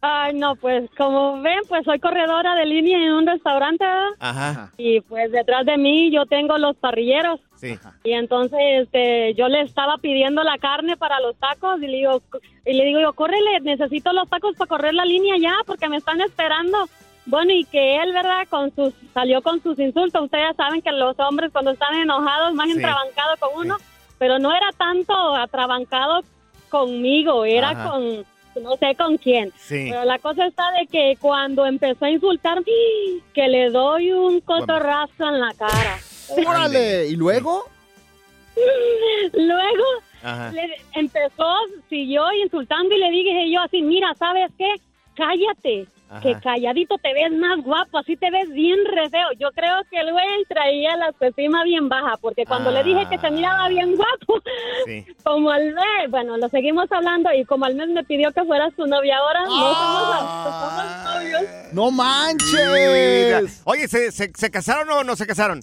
Ay, 0.00 0.32
no, 0.34 0.54
pues 0.54 0.88
como 0.96 1.40
ven, 1.42 1.58
pues 1.68 1.84
soy 1.84 1.98
corredora 1.98 2.54
de 2.54 2.66
línea 2.66 2.98
en 3.04 3.14
un 3.14 3.26
restaurante. 3.26 3.84
Ajá, 4.20 4.70
y 4.78 5.00
pues 5.00 5.32
detrás 5.32 5.66
de 5.66 5.76
mí 5.76 6.12
yo 6.12 6.24
tengo 6.26 6.56
los 6.56 6.76
parrilleros 6.76 7.40
sí. 7.56 7.76
y 8.04 8.12
entonces 8.12 8.60
este 8.84 9.34
yo 9.34 9.48
le 9.48 9.62
estaba 9.62 9.96
pidiendo 9.98 10.44
la 10.44 10.56
carne 10.58 10.96
para 10.96 11.18
los 11.18 11.36
tacos 11.36 11.78
y 11.82 11.88
le 11.88 11.96
digo 11.96 12.22
y 12.64 12.74
le 12.74 12.84
digo 12.84 13.00
yo 13.00 13.12
córrele 13.12 13.58
necesito 13.62 14.12
los 14.12 14.28
tacos 14.30 14.54
para 14.56 14.68
correr 14.68 14.94
la 14.94 15.04
línea 15.04 15.34
ya 15.40 15.54
porque 15.66 15.88
me 15.88 15.96
están 15.96 16.20
esperando 16.20 16.88
bueno 17.28 17.52
y 17.52 17.64
que 17.64 17.96
él 18.02 18.12
verdad 18.12 18.46
con 18.50 18.74
sus 18.74 18.92
salió 19.14 19.40
con 19.42 19.62
sus 19.62 19.78
insultos 19.78 20.22
ustedes 20.22 20.56
saben 20.56 20.82
que 20.82 20.90
los 20.92 21.18
hombres 21.20 21.50
cuando 21.52 21.70
están 21.72 21.94
enojados 21.94 22.54
más 22.54 22.66
Sí. 22.66 22.72
entrabancados 22.72 23.38
con 23.38 23.50
uno 23.66 23.76
pero 24.18 24.38
no 24.38 24.50
era 24.50 24.68
tanto 24.76 25.14
atrabancado 25.36 26.22
conmigo 26.70 27.44
era 27.44 27.70
Ajá. 27.70 27.90
con 27.90 28.24
no 28.62 28.76
sé 28.76 28.94
con 28.96 29.16
quién 29.18 29.52
Sí. 29.56 29.86
pero 29.90 30.04
la 30.04 30.18
cosa 30.18 30.46
está 30.46 30.64
de 30.72 30.86
que 30.88 31.16
cuando 31.20 31.64
empezó 31.66 32.06
a 32.06 32.10
insultarme, 32.10 32.64
que 33.34 33.46
le 33.46 33.70
doy 33.70 34.10
un 34.12 34.40
cotorrazo 34.40 35.28
en 35.28 35.38
la 35.40 35.52
cara. 35.54 35.98
¡Órale! 36.44 37.06
¿Y 37.06 37.14
luego? 37.16 37.62
Luego 39.34 39.84
Ajá. 40.22 40.50
le- 40.52 40.80
empezó, 40.94 41.54
siguió 41.88 42.24
insultando 42.42 42.94
y 42.94 42.98
le 42.98 43.10
dije 43.10 43.50
yo 43.52 43.60
así, 43.60 43.82
mira, 43.82 44.12
¿sabes 44.18 44.50
qué? 44.58 44.66
Cállate, 45.18 45.88
Ajá. 46.08 46.20
que 46.20 46.34
calladito 46.40 46.96
te 46.98 47.12
ves 47.12 47.32
más 47.32 47.58
guapo, 47.64 47.98
así 47.98 48.16
te 48.16 48.30
ves 48.30 48.48
bien 48.50 48.78
re 48.84 49.10
feo. 49.10 49.26
Yo 49.40 49.50
creo 49.50 49.74
que 49.90 49.98
el 49.98 50.12
güey 50.12 50.24
traía 50.48 50.96
la 50.96 51.06
autoestima 51.06 51.64
bien 51.64 51.88
baja, 51.88 52.16
porque 52.20 52.44
cuando 52.46 52.70
le 52.70 52.84
dije 52.84 53.04
que 53.10 53.18
se 53.18 53.28
miraba 53.32 53.68
bien 53.68 53.96
guapo, 53.96 54.40
Sí. 54.86 55.04
como 55.24 55.50
al 55.50 55.74
mes, 55.74 56.10
bueno, 56.10 56.36
lo 56.36 56.48
seguimos 56.50 56.86
hablando 56.92 57.30
y 57.32 57.44
como 57.44 57.64
al 57.64 57.74
mes 57.74 57.88
me 57.88 58.04
pidió 58.04 58.30
que 58.30 58.44
fuera 58.44 58.70
su 58.76 58.86
novia 58.86 59.18
ahora, 59.18 59.40
no 59.44 59.74
somos, 59.74 60.08
somos 60.44 61.14
novios. 61.14 61.42
¡No 61.72 61.90
manches! 61.90 63.62
Oye, 63.64 63.88
¿se, 63.88 64.12
se, 64.12 64.30
se 64.32 64.50
casaron 64.52 64.88
o 64.90 65.02
no 65.02 65.16
se 65.16 65.26
casaron? 65.26 65.60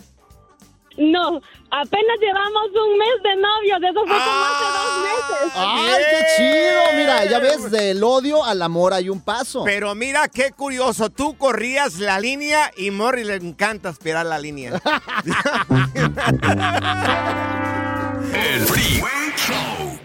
No, 0.97 1.41
apenas 1.71 2.19
llevamos 2.21 2.63
un 2.73 2.97
mes 2.97 3.23
de 3.23 3.35
novios, 3.35 3.79
eso 3.83 3.99
fue 4.05 4.17
como 4.17 4.45
hace 4.45 4.65
dos 4.73 5.03
meses. 5.03 5.53
¡Ay, 5.55 6.03
qué 6.09 6.25
chido! 6.37 6.81
Mira, 6.95 7.25
ya 7.25 7.39
ves, 7.39 7.69
del 7.69 8.03
odio 8.03 8.45
al 8.45 8.61
amor 8.61 8.93
hay 8.93 9.09
un 9.09 9.19
paso. 9.21 9.63
Pero 9.65 9.93
mira 9.93 10.29
qué 10.29 10.51
curioso, 10.51 11.09
tú 11.09 11.37
corrías 11.37 11.99
la 11.99 12.19
línea 12.19 12.71
y 12.77 12.91
Morri 12.91 13.25
le 13.25 13.35
encanta 13.35 13.89
esperar 13.89 14.25
la 14.25 14.39
línea. 14.39 14.71
El 18.33 18.65
Freeway 18.65 19.33
Show. 19.35 20.04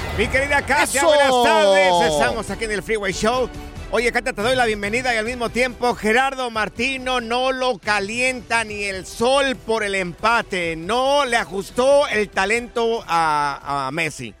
Mi 0.17 0.27
querida 0.27 0.61
Katia, 0.61 1.01
¡Eso! 1.01 1.07
buenas 1.07 1.43
tardes. 1.43 2.11
Estamos 2.13 2.49
aquí 2.49 2.65
en 2.65 2.71
el 2.71 2.83
Freeway 2.83 3.13
Show. 3.13 3.49
Oye, 3.91 4.11
Katia, 4.11 4.33
te 4.33 4.41
doy 4.41 4.55
la 4.55 4.65
bienvenida 4.65 5.13
y 5.13 5.17
al 5.17 5.25
mismo 5.25 5.49
tiempo 5.49 5.95
Gerardo 5.95 6.49
Martino 6.49 7.21
no 7.21 7.51
lo 7.51 7.77
calienta 7.79 8.63
ni 8.63 8.83
el 8.83 9.05
sol 9.05 9.55
por 9.55 9.83
el 9.83 9.95
empate. 9.95 10.75
No 10.75 11.25
le 11.25 11.37
ajustó 11.37 12.07
el 12.07 12.29
talento 12.29 13.03
a, 13.07 13.87
a 13.87 13.91
Messi. 13.91 14.35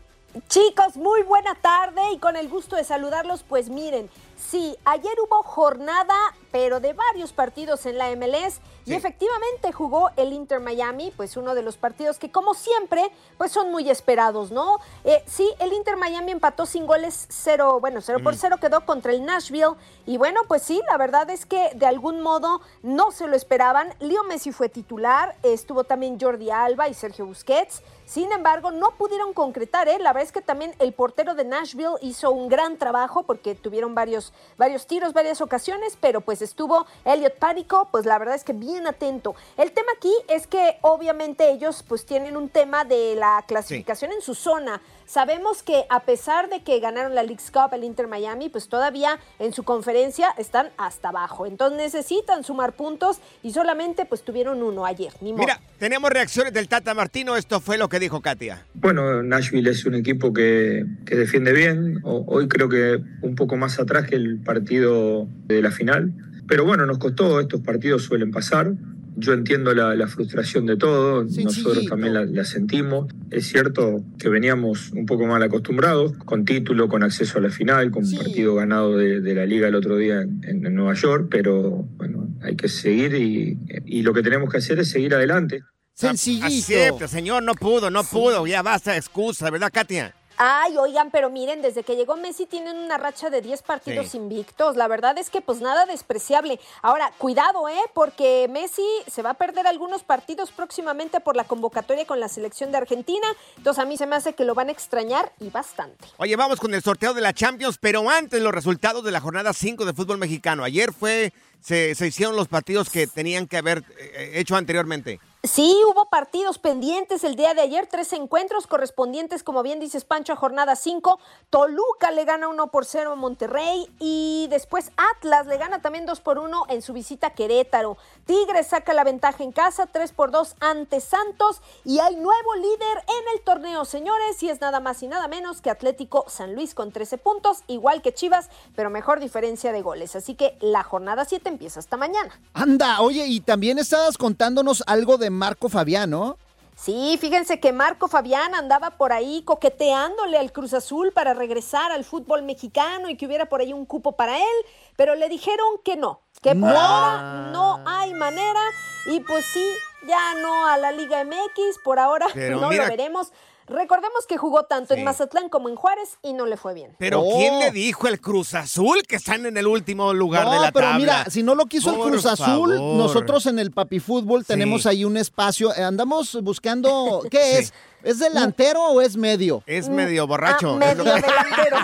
Chicos, 0.47 0.95
muy 0.95 1.23
buena 1.23 1.55
tarde 1.55 2.01
y 2.13 2.19
con 2.19 2.35
el 2.37 2.47
gusto 2.47 2.75
de 2.75 2.85
saludarlos, 2.85 3.43
pues 3.43 3.69
miren, 3.69 4.09
sí, 4.37 4.77
ayer 4.85 5.13
hubo 5.27 5.43
jornada, 5.43 6.15
pero 6.51 6.79
de 6.79 6.93
varios 6.93 7.33
partidos 7.33 7.85
en 7.85 7.97
la 7.97 8.15
MLS 8.15 8.59
y 8.85 8.93
efectivamente 8.93 9.71
jugó 9.71 10.09
el 10.17 10.33
Inter 10.33 10.59
Miami, 10.59 11.13
pues 11.15 11.37
uno 11.37 11.55
de 11.55 11.61
los 11.61 11.77
partidos 11.77 12.17
que 12.17 12.31
como 12.31 12.53
siempre, 12.53 13.11
pues 13.37 13.51
son 13.51 13.71
muy 13.71 13.89
esperados, 13.89 14.51
¿no? 14.51 14.79
Eh, 15.03 15.23
sí, 15.27 15.49
el 15.59 15.71
Inter 15.73 15.97
Miami 15.97 16.31
empató 16.31 16.65
sin 16.65 16.85
goles, 16.85 17.27
cero, 17.29 17.79
bueno, 17.79 18.01
cero 18.01 18.19
por 18.23 18.35
cero 18.35 18.57
quedó 18.59 18.85
contra 18.85 19.11
el 19.11 19.25
Nashville 19.25 19.75
y 20.05 20.17
bueno, 20.17 20.41
pues 20.47 20.63
sí, 20.63 20.81
la 20.89 20.97
verdad 20.97 21.29
es 21.29 21.45
que 21.45 21.71
de 21.75 21.85
algún 21.85 22.21
modo 22.21 22.61
no 22.81 23.11
se 23.11 23.27
lo 23.27 23.35
esperaban. 23.35 23.93
Leo 23.99 24.23
Messi 24.23 24.51
fue 24.51 24.67
titular, 24.67 25.35
estuvo 25.43 25.83
también 25.83 26.19
Jordi 26.19 26.49
Alba 26.49 26.89
y 26.89 26.93
Sergio 26.93 27.25
Busquets. 27.25 27.81
Sin 28.05 28.31
embargo, 28.33 28.71
no 28.71 28.91
pudieron 28.97 29.31
concretar, 29.33 29.87
¿eh? 29.87 29.97
La 29.97 30.11
verdad 30.11 30.23
es 30.23 30.31
que 30.33 30.41
también 30.41 30.75
el 30.79 30.91
portero 30.91 31.33
de 31.33 31.45
Nashville 31.45 31.95
hizo 32.01 32.31
un 32.31 32.49
gran 32.49 32.77
trabajo 32.77 33.23
porque 33.23 33.55
tuvieron 33.55 33.95
varios, 33.95 34.33
varios 34.57 34.85
tiros, 34.85 35.13
varias 35.13 35.39
ocasiones, 35.39 35.97
pero 36.01 36.19
pues 36.19 36.40
estuvo 36.41 36.85
Elliot 37.05 37.35
Pánico, 37.37 37.87
pues 37.91 38.05
la 38.05 38.17
verdad 38.19 38.35
es 38.35 38.43
que 38.43 38.53
bien 38.53 38.87
atento. 38.87 39.35
El 39.57 39.71
tema 39.71 39.91
aquí 39.97 40.13
es 40.27 40.47
que 40.47 40.77
obviamente 40.81 41.51
ellos 41.51 41.83
pues 41.87 42.05
tienen 42.05 42.37
un 42.37 42.49
tema 42.49 42.85
de 42.85 43.15
la 43.15 43.43
clasificación 43.47 44.11
en 44.11 44.21
su 44.21 44.35
zona. 44.35 44.81
Sabemos 45.05 45.61
que 45.61 45.83
a 45.89 46.03
pesar 46.03 46.49
de 46.49 46.63
que 46.63 46.79
ganaron 46.79 47.15
la 47.15 47.23
League's 47.23 47.51
Cup 47.51 47.73
el 47.73 47.83
Inter 47.83 48.07
Miami, 48.07 48.47
pues 48.47 48.69
todavía 48.69 49.19
en 49.39 49.51
su 49.53 49.63
conferencia 49.63 50.29
están 50.37 50.69
hasta 50.77 51.09
abajo. 51.09 51.45
Entonces 51.45 51.77
necesitan 51.77 52.43
sumar 52.45 52.73
puntos 52.73 53.19
y 53.43 53.51
solamente 53.51 54.05
pues 54.05 54.23
tuvieron 54.23 54.63
uno 54.63 54.85
ayer. 54.85 55.11
Ni 55.19 55.33
modo. 55.33 55.41
Mira, 55.41 55.59
tenemos 55.79 56.09
reacciones 56.11 56.53
del 56.53 56.69
Tata 56.69 56.93
Martino. 56.93 57.35
Esto 57.35 57.59
fue 57.59 57.77
lo 57.77 57.89
que 57.89 57.99
dijo 57.99 58.21
Katia. 58.21 58.65
Bueno, 58.73 59.21
Nashville 59.21 59.69
es 59.71 59.85
un 59.85 59.95
equipo 59.95 60.31
que, 60.31 60.85
que 61.05 61.15
defiende 61.15 61.51
bien. 61.51 61.99
O- 62.03 62.23
hoy 62.27 62.47
creo 62.47 62.69
que 62.69 62.99
un 63.21 63.35
poco 63.35 63.57
más 63.57 63.79
atrás 63.79 64.07
que 64.07 64.15
el 64.15 64.39
partido 64.41 65.27
de 65.47 65.61
la 65.61 65.71
final. 65.71 66.13
Pero 66.47 66.65
bueno, 66.65 66.85
nos 66.85 66.97
costó, 66.97 67.39
estos 67.39 67.61
partidos 67.61 68.03
suelen 68.03 68.31
pasar. 68.31 68.73
Yo 69.17 69.33
entiendo 69.33 69.73
la, 69.73 69.93
la 69.93 70.07
frustración 70.07 70.65
de 70.65 70.77
todos, 70.77 71.37
nosotros 71.37 71.85
también 71.85 72.13
la, 72.13 72.23
la 72.25 72.45
sentimos. 72.45 73.07
Es 73.29 73.45
cierto 73.47 74.01
que 74.17 74.29
veníamos 74.29 74.91
un 74.91 75.05
poco 75.05 75.25
mal 75.27 75.43
acostumbrados, 75.43 76.13
con 76.25 76.45
título, 76.45 76.87
con 76.87 77.03
acceso 77.03 77.37
a 77.37 77.41
la 77.41 77.49
final, 77.49 77.91
con 77.91 78.05
un 78.05 78.15
partido 78.15 78.55
ganado 78.55 78.97
de, 78.97 79.19
de 79.19 79.35
la 79.35 79.45
liga 79.45 79.67
el 79.67 79.75
otro 79.75 79.97
día 79.97 80.21
en, 80.21 80.65
en 80.65 80.73
Nueva 80.73 80.93
York, 80.93 81.27
pero 81.29 81.85
bueno, 81.97 82.29
hay 82.41 82.55
que 82.55 82.69
seguir 82.69 83.13
y, 83.13 83.59
y 83.85 84.01
lo 84.01 84.13
que 84.13 84.23
tenemos 84.23 84.49
que 84.49 84.57
hacer 84.57 84.79
es 84.79 84.89
seguir 84.89 85.13
adelante. 85.13 85.61
Acepta, 86.01 87.07
señor, 87.07 87.43
no 87.43 87.53
pudo, 87.53 87.91
no 87.91 88.03
pudo. 88.03 88.47
Ya 88.47 88.61
basta 88.61 88.93
de 88.93 88.97
excusa, 88.97 89.49
¿verdad, 89.51 89.71
Katia? 89.73 90.15
Ay, 90.43 90.75
oigan, 90.75 91.11
pero 91.11 91.29
miren, 91.29 91.61
desde 91.61 91.83
que 91.83 91.95
llegó 91.95 92.17
Messi 92.17 92.47
tienen 92.47 92.75
una 92.75 92.97
racha 92.97 93.29
de 93.29 93.41
10 93.41 93.61
partidos 93.61 94.07
Sí. 94.09 94.17
invictos. 94.17 94.75
La 94.75 94.87
verdad 94.87 95.15
es 95.19 95.29
que 95.29 95.39
pues 95.39 95.61
nada 95.61 95.85
despreciable. 95.85 96.59
Ahora, 96.81 97.11
cuidado, 97.19 97.69
¿eh? 97.69 97.79
Porque 97.93 98.47
Messi 98.49 98.81
se 99.05 99.21
va 99.21 99.29
a 99.31 99.33
perder 99.35 99.67
algunos 99.67 100.01
partidos 100.01 100.51
próximamente 100.51 101.19
por 101.19 101.35
la 101.35 101.43
convocatoria 101.43 102.07
con 102.07 102.19
la 102.19 102.27
selección 102.27 102.71
de 102.71 102.79
Argentina. 102.79 103.27
Entonces 103.57 103.83
a 103.83 103.85
mí 103.85 103.97
se 103.97 104.07
me 104.07 104.15
hace 104.15 104.33
que 104.33 104.43
lo 104.43 104.55
van 104.55 104.69
a 104.69 104.71
extrañar 104.71 105.31
y 105.39 105.51
bastante. 105.51 106.07
Oye, 106.17 106.35
vamos 106.35 106.59
con 106.59 106.73
el 106.73 106.81
sorteo 106.81 107.13
de 107.13 107.21
la 107.21 107.33
Champions, 107.33 107.77
pero 107.79 108.09
antes 108.09 108.41
los 108.41 108.51
resultados 108.51 109.03
de 109.03 109.11
la 109.11 109.21
jornada 109.21 109.53
5 109.53 109.85
de 109.85 109.93
fútbol 109.93 110.17
mexicano. 110.17 110.63
Ayer 110.63 110.91
fue, 110.91 111.33
se, 111.61 111.93
se 111.93 112.07
hicieron 112.07 112.35
los 112.35 112.47
partidos 112.47 112.89
que 112.89 113.05
tenían 113.05 113.45
que 113.45 113.57
haber 113.57 113.83
eh, 113.99 114.31
hecho 114.37 114.55
anteriormente. 114.55 115.19
Sí, 115.43 115.75
hubo 115.89 116.07
partidos 116.07 116.59
pendientes 116.59 117.23
el 117.23 117.35
día 117.35 117.55
de 117.55 117.61
ayer, 117.61 117.87
tres 117.87 118.13
encuentros 118.13 118.67
correspondientes, 118.67 119.41
como 119.41 119.63
bien 119.63 119.79
dices 119.79 120.05
Pancho, 120.05 120.33
a 120.33 120.35
jornada 120.35 120.75
5. 120.75 121.19
Toluca 121.49 122.11
le 122.11 122.25
gana 122.25 122.47
1 122.47 122.67
por 122.67 122.85
0 122.85 123.13
a 123.13 123.15
Monterrey 123.15 123.89
y 123.97 124.45
después 124.51 124.91
Atlas 124.97 125.47
le 125.47 125.57
gana 125.57 125.81
también 125.81 126.05
2 126.05 126.21
por 126.21 126.37
1 126.37 126.65
en 126.69 126.83
su 126.83 126.93
visita 126.93 127.27
a 127.27 127.33
Querétaro. 127.33 127.97
Tigres 128.27 128.67
saca 128.67 128.93
la 128.93 129.03
ventaja 129.03 129.43
en 129.43 129.51
casa, 129.51 129.87
3 129.87 130.11
por 130.11 130.29
2 130.29 130.57
ante 130.59 131.01
Santos 131.01 131.59
y 131.85 131.97
hay 131.97 132.17
nuevo 132.17 132.55
líder 132.57 133.03
en 133.07 133.35
el 133.35 133.43
torneo, 133.43 133.83
señores, 133.85 134.43
y 134.43 134.49
es 134.49 134.61
nada 134.61 134.79
más 134.79 135.01
y 135.01 135.07
nada 135.07 135.27
menos 135.27 135.59
que 135.61 135.71
Atlético 135.71 136.25
San 136.27 136.53
Luis 136.53 136.75
con 136.75 136.91
13 136.91 137.17
puntos, 137.17 137.63
igual 137.65 138.03
que 138.03 138.13
Chivas, 138.13 138.51
pero 138.75 138.91
mejor 138.91 139.19
diferencia 139.19 139.71
de 139.71 139.81
goles. 139.81 140.15
Así 140.15 140.35
que 140.35 140.55
la 140.61 140.83
jornada 140.83 141.25
7 141.25 141.49
empieza 141.49 141.79
hasta 141.79 141.97
mañana. 141.97 142.39
Anda, 142.53 143.01
oye, 143.01 143.25
y 143.25 143.39
también 143.39 143.79
estabas 143.79 144.19
contándonos 144.19 144.83
algo 144.85 145.17
de 145.17 145.30
Marco 145.31 145.69
Fabián, 145.69 146.09
¿no? 146.09 146.37
Sí, 146.75 147.17
fíjense 147.21 147.59
que 147.59 147.73
Marco 147.73 148.07
Fabián 148.07 148.55
andaba 148.55 148.91
por 148.91 149.13
ahí 149.13 149.43
coqueteándole 149.43 150.37
al 150.39 150.51
Cruz 150.51 150.73
Azul 150.73 151.11
para 151.11 151.33
regresar 151.35 151.91
al 151.91 152.03
fútbol 152.03 152.41
mexicano 152.41 153.07
y 153.09 153.17
que 153.17 153.27
hubiera 153.27 153.45
por 153.47 153.61
ahí 153.61 153.71
un 153.71 153.85
cupo 153.85 154.13
para 154.13 154.37
él, 154.37 154.65
pero 154.95 155.13
le 155.15 155.29
dijeron 155.29 155.67
que 155.85 155.95
no, 155.95 156.21
que 156.41 156.51
por 156.55 156.69
No. 156.71 156.79
ahora 156.79 157.49
no 157.51 157.83
hay 157.85 158.13
manera 158.15 158.59
y 159.07 159.19
pues 159.19 159.45
sí, 159.45 159.63
ya 160.07 160.33
no 160.41 160.65
a 160.67 160.77
la 160.77 160.91
Liga 160.91 161.23
MX, 161.23 161.77
por 161.83 161.99
ahora 161.99 162.25
Pero 162.33 162.59
no 162.61 162.69
mira- 162.69 162.85
lo 162.85 162.89
veremos. 162.89 163.31
Recordemos 163.71 164.25
que 164.27 164.37
jugó 164.37 164.63
tanto 164.63 164.93
Sí. 164.93 164.99
en 164.99 165.05
Mazatlán 165.05 165.49
como 165.49 165.69
en 165.69 165.75
Juárez 165.75 166.17
y 166.21 166.33
no 166.33 166.45
le 166.45 166.57
fue 166.57 166.73
bien. 166.73 166.95
Pero 166.99 167.21
Oh. 167.21 167.37
¿quién 167.37 167.59
le 167.59 167.71
dijo 167.71 168.07
el 168.07 168.19
Cruz 168.19 168.53
Azul 168.53 169.03
que 169.07 169.15
están 169.15 169.45
en 169.45 169.55
el 169.57 169.65
último 169.67 170.13
lugar 170.13 170.45
No, 170.45 170.53
de 170.53 170.59
la 170.59 170.71
pero 170.71 170.87
tabla? 170.87 170.97
mira, 170.99 171.25
si 171.29 171.41
no 171.43 171.55
lo 171.55 171.65
quiso 171.67 171.95
Por 171.95 172.05
el 172.07 172.11
Cruz 172.13 172.25
Azul, 172.25 172.45
favor. 172.45 172.95
nosotros 172.97 173.45
en 173.45 173.59
el 173.59 173.71
Papi 173.71 173.99
Fútbol 173.99 174.45
tenemos 174.45 174.83
Sí. 174.83 174.89
ahí 174.89 175.05
un 175.05 175.17
espacio. 175.17 175.73
eh, 175.75 175.83
andamos 175.83 176.37
buscando, 176.43 177.23
¿qué 177.31 177.59
es? 177.59 177.73
¿Es 178.03 178.17
delantero 178.19 178.83
o 178.87 178.99
es 179.01 179.15
medio? 179.15 179.63
Es 179.67 179.87
medio 179.87 180.25
borracho. 180.27 180.77
Ah, 180.81 180.85
es 180.91 180.97
lo 180.97 181.03
medio 181.03 181.15
que- 181.15 181.21
delantero. 181.59 181.77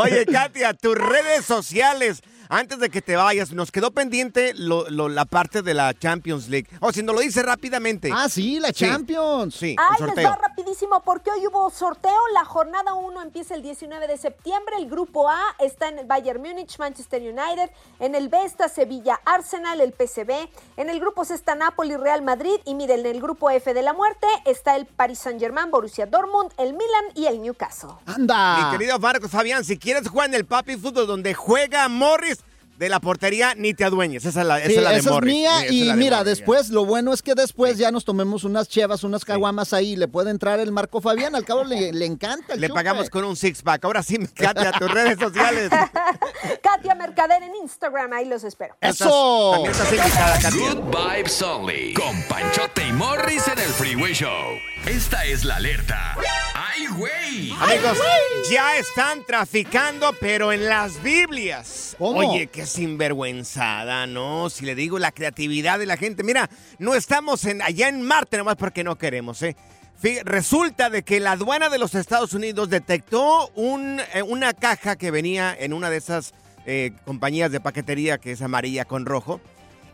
Oye, 0.00 0.26
Katia, 0.26 0.74
tus 0.74 0.94
redes 0.96 1.44
sociales. 1.44 2.22
Antes 2.54 2.78
de 2.80 2.90
que 2.90 3.00
te 3.00 3.16
vayas, 3.16 3.50
nos 3.52 3.72
quedó 3.72 3.92
pendiente 3.92 4.52
lo- 4.54 4.88
lo- 4.90 5.08
la 5.08 5.24
parte 5.24 5.62
de 5.62 5.72
la 5.72 5.94
Champions 5.98 6.48
League. 6.50 6.68
O 6.80 6.92
si 6.92 7.02
nos 7.02 7.14
lo 7.14 7.22
dice 7.22 7.42
rápidamente. 7.42 8.10
Ah, 8.14 8.28
sí, 8.28 8.60
la 8.60 8.68
Sí. 8.68 8.84
Champions. 8.84 9.54
Sí, 9.54 9.70
el 9.70 9.76
Ay, 9.78 9.86
les 9.92 9.98
sorteo. 10.08 10.28
va 10.30 10.36
rapidísimo 10.36 11.02
porque 11.02 11.30
hoy 11.30 11.46
hubo 11.46 11.70
sorteo. 11.70 12.12
La 12.34 12.44
jornada 12.44 12.92
1 12.92 13.22
empieza 13.22 13.54
el 13.54 13.62
19 13.62 14.06
de 14.06 14.18
septiembre. 14.18 14.76
El 14.76 14.90
grupo 14.90 15.30
A 15.30 15.40
está 15.60 15.88
en 15.88 15.98
el 16.00 16.06
Bayern 16.06 16.42
Múnich, 16.42 16.78
Manchester 16.78 17.22
United. 17.22 17.70
En 18.00 18.14
el 18.14 18.28
B 18.28 18.36
está 18.44 18.68
Sevilla, 18.68 19.18
Arsenal, 19.24 19.80
el 19.80 19.94
PSV. 19.94 20.50
En 20.76 20.90
el 20.90 21.00
grupo 21.00 21.24
C 21.24 21.32
está 21.34 21.54
Napoli, 21.54 21.96
Real 21.96 22.20
Madrid. 22.20 22.60
Y 22.66 22.74
miren, 22.74 23.00
en 23.00 23.06
el 23.06 23.22
grupo 23.22 23.48
F 23.48 23.72
de 23.72 23.80
la 23.82 23.94
muerte 23.94 24.26
está 24.44 24.76
el 24.76 24.84
Paris 24.84 25.20
Saint-Germain, 25.20 25.70
Borussia 25.70 26.04
Dortmund, 26.04 26.52
el 26.58 26.74
Milan 26.74 27.04
y 27.14 27.24
el 27.24 27.40
Newcastle. 27.40 27.92
Anda. 28.04 28.66
Mi 28.70 28.76
querido 28.78 28.98
Marcos 28.98 29.30
Fabián, 29.30 29.64
si 29.64 29.78
quieres 29.78 30.06
jugar 30.06 30.28
en 30.28 30.34
el 30.34 30.44
Papi 30.44 30.76
Fútbol 30.76 31.06
donde 31.06 31.32
juega 31.32 31.88
Morris, 31.88 32.40
de 32.82 32.88
la 32.88 32.98
portería 33.00 33.54
ni 33.54 33.74
te 33.74 33.84
adueñes. 33.84 34.24
Esa 34.24 34.40
es 34.40 34.46
la, 34.46 34.58
esa 34.58 34.66
Sí, 34.68 34.74
es 34.76 34.82
la 34.82 34.90
de 34.90 34.96
esa 34.98 35.08
es 35.08 35.14
Morris. 35.14 35.32
mía 35.34 35.60
Sí, 35.60 35.66
y 35.74 35.80
es 35.82 35.86
la 35.88 35.92
de 35.94 35.98
mira, 36.00 36.16
Morris, 36.18 36.26
ya. 36.26 36.30
después 36.36 36.68
lo 36.70 36.84
bueno 36.84 37.12
es 37.12 37.22
que 37.22 37.34
después 37.34 37.78
ya 37.78 37.90
nos 37.92 38.04
tomemos 38.04 38.44
unas 38.44 38.68
chevas, 38.68 39.04
unas 39.04 39.24
caguamas 39.24 39.72
ahí 39.72 39.92
y 39.92 39.96
le 39.96 40.08
puede 40.08 40.30
entrar 40.30 40.58
el 40.58 40.72
Marco 40.72 41.00
Fabián, 41.00 41.34
al 41.36 41.44
cabo 41.44 41.62
le, 41.64 41.92
le 41.92 42.04
encanta 42.06 42.54
el 42.54 42.60
Le 42.60 42.66
chupe. 42.68 42.78
pagamos 42.78 43.08
con 43.08 43.24
un 43.24 43.36
six-pack. 43.36 43.84
Ahora 43.84 44.02
sí, 44.02 44.18
Katia, 44.34 44.72
tus 44.72 44.90
redes 44.90 45.18
sociales. 45.18 45.70
Katia 46.62 46.94
Mercader 46.94 47.42
en 47.42 47.54
Instagram, 47.56 48.12
ahí 48.12 48.24
los 48.26 48.44
espero. 48.44 48.74
¡Eso! 48.80 49.50
También 49.52 49.72
estás 49.72 49.92
invitada, 49.92 50.38
Katia. 50.40 50.74
Good 50.74 50.82
Vibes 51.16 51.42
Only. 51.42 51.94
Con 51.94 52.22
Panchote 52.24 52.86
y 52.88 52.92
Morris 52.92 53.46
en 53.48 53.58
el 53.58 53.68
Freeway 53.70 54.12
Show. 54.12 54.28
Esta 54.86 55.24
es 55.24 55.44
la 55.44 55.56
alerta. 55.56 56.16
¡Ay, 56.54 56.86
güey! 56.96 57.52
Amigos, 57.60 57.98
ya 58.50 58.76
están 58.76 59.24
traficando, 59.24 60.12
pero 60.20 60.52
en 60.52 60.68
las 60.68 61.00
Biblias. 61.02 61.94
¿Cómo? 61.98 62.18
Oye, 62.18 62.48
qué 62.48 62.66
sinvergüenzada, 62.72 64.06
¿no? 64.06 64.50
Si 64.50 64.64
le 64.64 64.74
digo 64.74 64.98
la 64.98 65.12
creatividad 65.12 65.78
de 65.78 65.86
la 65.86 65.96
gente. 65.96 66.22
Mira, 66.24 66.48
no 66.78 66.94
estamos 66.94 67.44
en, 67.44 67.62
allá 67.62 67.88
en 67.88 68.02
Marte 68.02 68.36
nomás 68.36 68.56
porque 68.56 68.84
no 68.84 68.96
queremos, 68.96 69.42
¿eh? 69.42 69.56
Resulta 70.24 70.90
de 70.90 71.04
que 71.04 71.20
la 71.20 71.32
aduana 71.32 71.68
de 71.68 71.78
los 71.78 71.94
Estados 71.94 72.34
Unidos 72.34 72.68
detectó 72.70 73.48
un, 73.54 74.00
eh, 74.14 74.22
una 74.22 74.52
caja 74.52 74.96
que 74.96 75.12
venía 75.12 75.56
en 75.56 75.72
una 75.72 75.90
de 75.90 75.98
esas 75.98 76.34
eh, 76.66 76.90
compañías 77.04 77.52
de 77.52 77.60
paquetería 77.60 78.18
que 78.18 78.32
es 78.32 78.42
amarilla 78.42 78.84
con 78.84 79.06
rojo. 79.06 79.40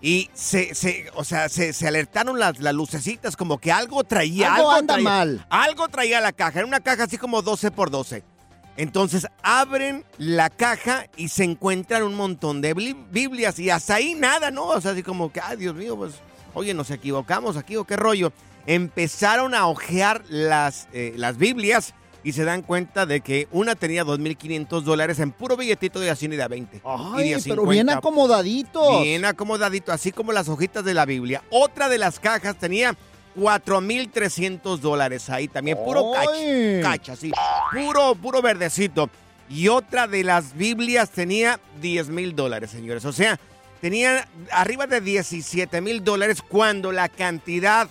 Y 0.01 0.31
se, 0.33 0.75
se- 0.75 1.11
o 1.15 1.25
sea, 1.25 1.49
se, 1.51 1.73
se 1.75 1.87
alertaron 1.89 2.39
las, 2.39 2.59
las 2.61 2.73
lucecitas 2.73 3.37
como 3.37 3.59
que 3.59 3.71
algo 3.71 4.03
traía. 4.05 4.55
Algo 4.55 4.71
anda 4.71 4.95
traía- 4.95 5.05
mal. 5.05 5.47
Algo 5.51 5.89
traía 5.89 6.21
la 6.23 6.33
caja. 6.33 6.61
Era 6.61 6.67
una 6.69 6.81
caja 6.81 7.05
así 7.05 7.19
como 7.19 7.43
12 7.43 7.71
por 7.71 7.91
12. 7.91 8.23
Entonces 8.79 9.27
abren 9.43 10.05
la 10.17 10.49
caja 10.51 11.07
y 11.17 11.29
se 11.29 11.45
encuentran 11.45 12.03
un 12.05 12.15
montón 12.15 12.61
de 12.63 12.75
bli- 12.75 12.97
Biblias 13.11 13.59
y 13.59 13.69
hasta 13.71 13.97
ahí 13.97 14.15
nada, 14.15 14.51
¿no? 14.51 14.69
O 14.69 14.81
sea, 14.81 14.93
así 14.93 15.03
como 15.03 15.31
que, 15.33 15.41
ay, 15.41 15.57
Dios 15.59 15.75
mío, 15.75 15.97
pues, 15.97 16.15
oye, 16.55 16.73
nos 16.73 16.91
equivocamos 16.91 17.57
aquí 17.57 17.75
o 17.77 17.85
qué 17.85 17.97
rollo. 17.97 18.33
Empezaron 18.67 19.55
a 19.55 19.67
ojear 19.67 20.23
las, 20.29 20.89
eh, 20.93 21.13
las 21.17 21.37
Biblias 21.39 21.93
y 22.23 22.33
se 22.33 22.45
dan 22.45 22.63
cuenta 22.63 23.07
de 23.07 23.21
que 23.21 23.49
una 23.51 23.75
tenía 23.75 24.05
2.500 24.05 24.83
dólares 24.83 25.19
en 25.19 25.33
puro 25.33 25.57
billetito 25.57 25.99
de 25.99 26.11
a 26.11 26.15
100 26.17 26.35
y 26.35 26.37
de 26.37 26.43
a 26.45 26.49
20. 26.49 26.77
y 26.77 26.81
Ay, 26.85 27.31
de 27.31 27.41
pero 27.43 27.63
bien 27.65 27.87
50. 27.87 27.95
acomodaditos. 27.99 29.03
Bien 29.03 29.25
acomodadito, 29.25 29.91
así 29.93 30.13
como 30.13 30.31
las 30.33 30.49
hojitas 30.49 30.85
de 30.85 30.95
la 30.95 31.05
Biblia. 31.05 31.43
Otra 31.51 31.89
de 31.89 31.99
las 31.99 32.21
cajas 32.21 32.57
tenía 32.57 32.97
4.300 33.39 34.79
dólares 34.79 35.31
ahí 35.31 35.49
también. 35.49 35.79
Puro 35.79 36.13
cacha, 36.83 37.17
sí. 37.17 37.33
Puro, 37.73 38.15
puro 38.15 38.43
verdecito. 38.43 39.11
Y 39.49 39.69
otra 39.69 40.07
de 40.07 40.25
las 40.25 40.55
Biblias 40.55 41.11
tenía 41.11 41.59
10 41.81 42.09
mil 42.11 42.37
dólares, 42.37 42.71
señores. 42.71 43.05
O 43.05 43.13
sea, 43.13 43.39
tenía 43.81 44.29
arriba 44.51 44.87
de 44.87 45.01
17 45.01 45.81
mil 45.81 46.05
dólares 46.05 46.43
cuando 46.43 46.93
la 46.93 47.09
cantidad 47.09 47.89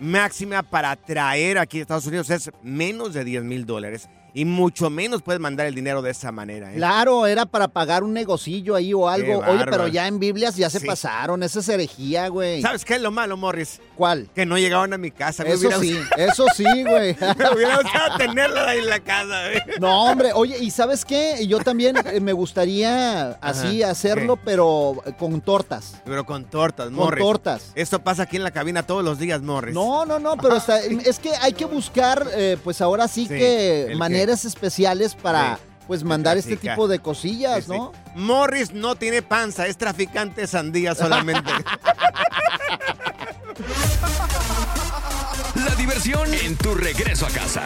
máxima 0.00 0.62
para 0.62 0.96
traer 0.96 1.58
aquí 1.58 1.78
a 1.78 1.82
Estados 1.82 2.06
Unidos 2.06 2.30
es 2.30 2.50
menos 2.62 3.14
de 3.14 3.24
10 3.24 3.44
mil 3.44 3.66
dólares. 3.66 4.08
Y 4.38 4.44
mucho 4.44 4.88
menos 4.88 5.20
puedes 5.22 5.40
mandar 5.40 5.66
el 5.66 5.74
dinero 5.74 6.00
de 6.00 6.10
esa 6.12 6.30
manera. 6.30 6.72
¿eh? 6.72 6.76
Claro, 6.76 7.26
era 7.26 7.44
para 7.44 7.66
pagar 7.66 8.04
un 8.04 8.12
negocillo 8.12 8.76
ahí 8.76 8.94
o 8.94 9.08
algo. 9.08 9.38
Oye, 9.40 9.64
pero 9.64 9.88
ya 9.88 10.06
en 10.06 10.20
Biblias 10.20 10.54
ya 10.54 10.70
se 10.70 10.78
Sí. 10.78 10.86
pasaron. 10.86 11.42
Esa 11.42 11.58
es 11.58 11.68
herejía, 11.68 12.28
güey. 12.28 12.62
¿Sabes 12.62 12.84
qué 12.84 12.94
es 12.94 13.02
lo 13.02 13.10
malo, 13.10 13.36
Morris? 13.36 13.80
¿Cuál? 13.96 14.28
Que 14.36 14.46
no 14.46 14.56
llegaban 14.56 14.92
a 14.92 14.98
mi 14.98 15.10
casa. 15.10 15.42
Me 15.42 15.50
Eso 15.54 15.68
sí, 15.80 15.98
eso 16.16 16.46
sí, 16.54 16.62
güey. 16.84 17.16
Me 17.38 17.50
hubiera 17.52 17.78
gustado 17.82 18.16
tenerla 18.16 18.68
ahí 18.70 18.78
en 18.78 18.88
la 18.88 19.00
casa. 19.00 19.42
No, 19.80 20.04
hombre, 20.04 20.30
oye, 20.32 20.56
¿y 20.58 20.70
sabes 20.70 21.04
qué? 21.04 21.44
Yo 21.48 21.58
también 21.58 21.96
eh, 21.96 22.20
me 22.20 22.32
gustaría 22.32 23.30
así 23.40 23.82
Ajá, 23.82 23.90
hacerlo, 23.92 24.36
¿qué? 24.36 24.42
pero 24.44 25.02
con 25.18 25.40
tortas. 25.40 25.96
Pero 26.04 26.24
con 26.24 26.44
tortas, 26.44 26.86
Con 26.86 26.94
Morris. 26.94 27.24
tortas. 27.24 27.72
Esto 27.74 27.98
pasa 28.04 28.22
aquí 28.22 28.36
en 28.36 28.44
la 28.44 28.50
cabina 28.52 28.84
todos 28.84 29.02
los 29.04 29.18
días, 29.18 29.42
Morris. 29.42 29.74
No, 29.74 30.04
no, 30.06 30.18
no, 30.20 30.36
pero 30.36 30.56
está- 30.56 30.78
es 30.80 31.18
que 31.18 31.30
hay 31.40 31.54
que 31.54 31.64
buscar, 31.64 32.24
eh, 32.34 32.56
pues 32.62 32.80
ahora 32.80 33.08
sí, 33.08 33.22
Sí, 33.22 33.28
que 33.28 33.82
¿el 33.82 33.88
qué? 33.88 33.96
Maneras 34.28 34.44
especiales 34.44 35.14
para, 35.14 35.56
Sí, 35.56 35.62
pues, 35.86 36.04
mandar 36.04 36.36
este 36.36 36.58
tipo 36.58 36.86
de 36.86 36.98
cosillas, 36.98 37.64
Sí, 37.64 37.70
sí. 37.72 37.78
¿no? 37.78 37.92
Morris 38.14 38.72
no 38.74 38.94
tiene 38.94 39.22
panza, 39.22 39.66
es 39.66 39.78
traficante 39.78 40.42
de 40.42 40.46
sandía 40.46 40.94
solamente. 40.94 41.50
La 45.54 45.74
diversión 45.76 46.32
en 46.34 46.56
tu 46.56 46.74
regreso 46.74 47.26
a 47.26 47.30
casa. 47.30 47.62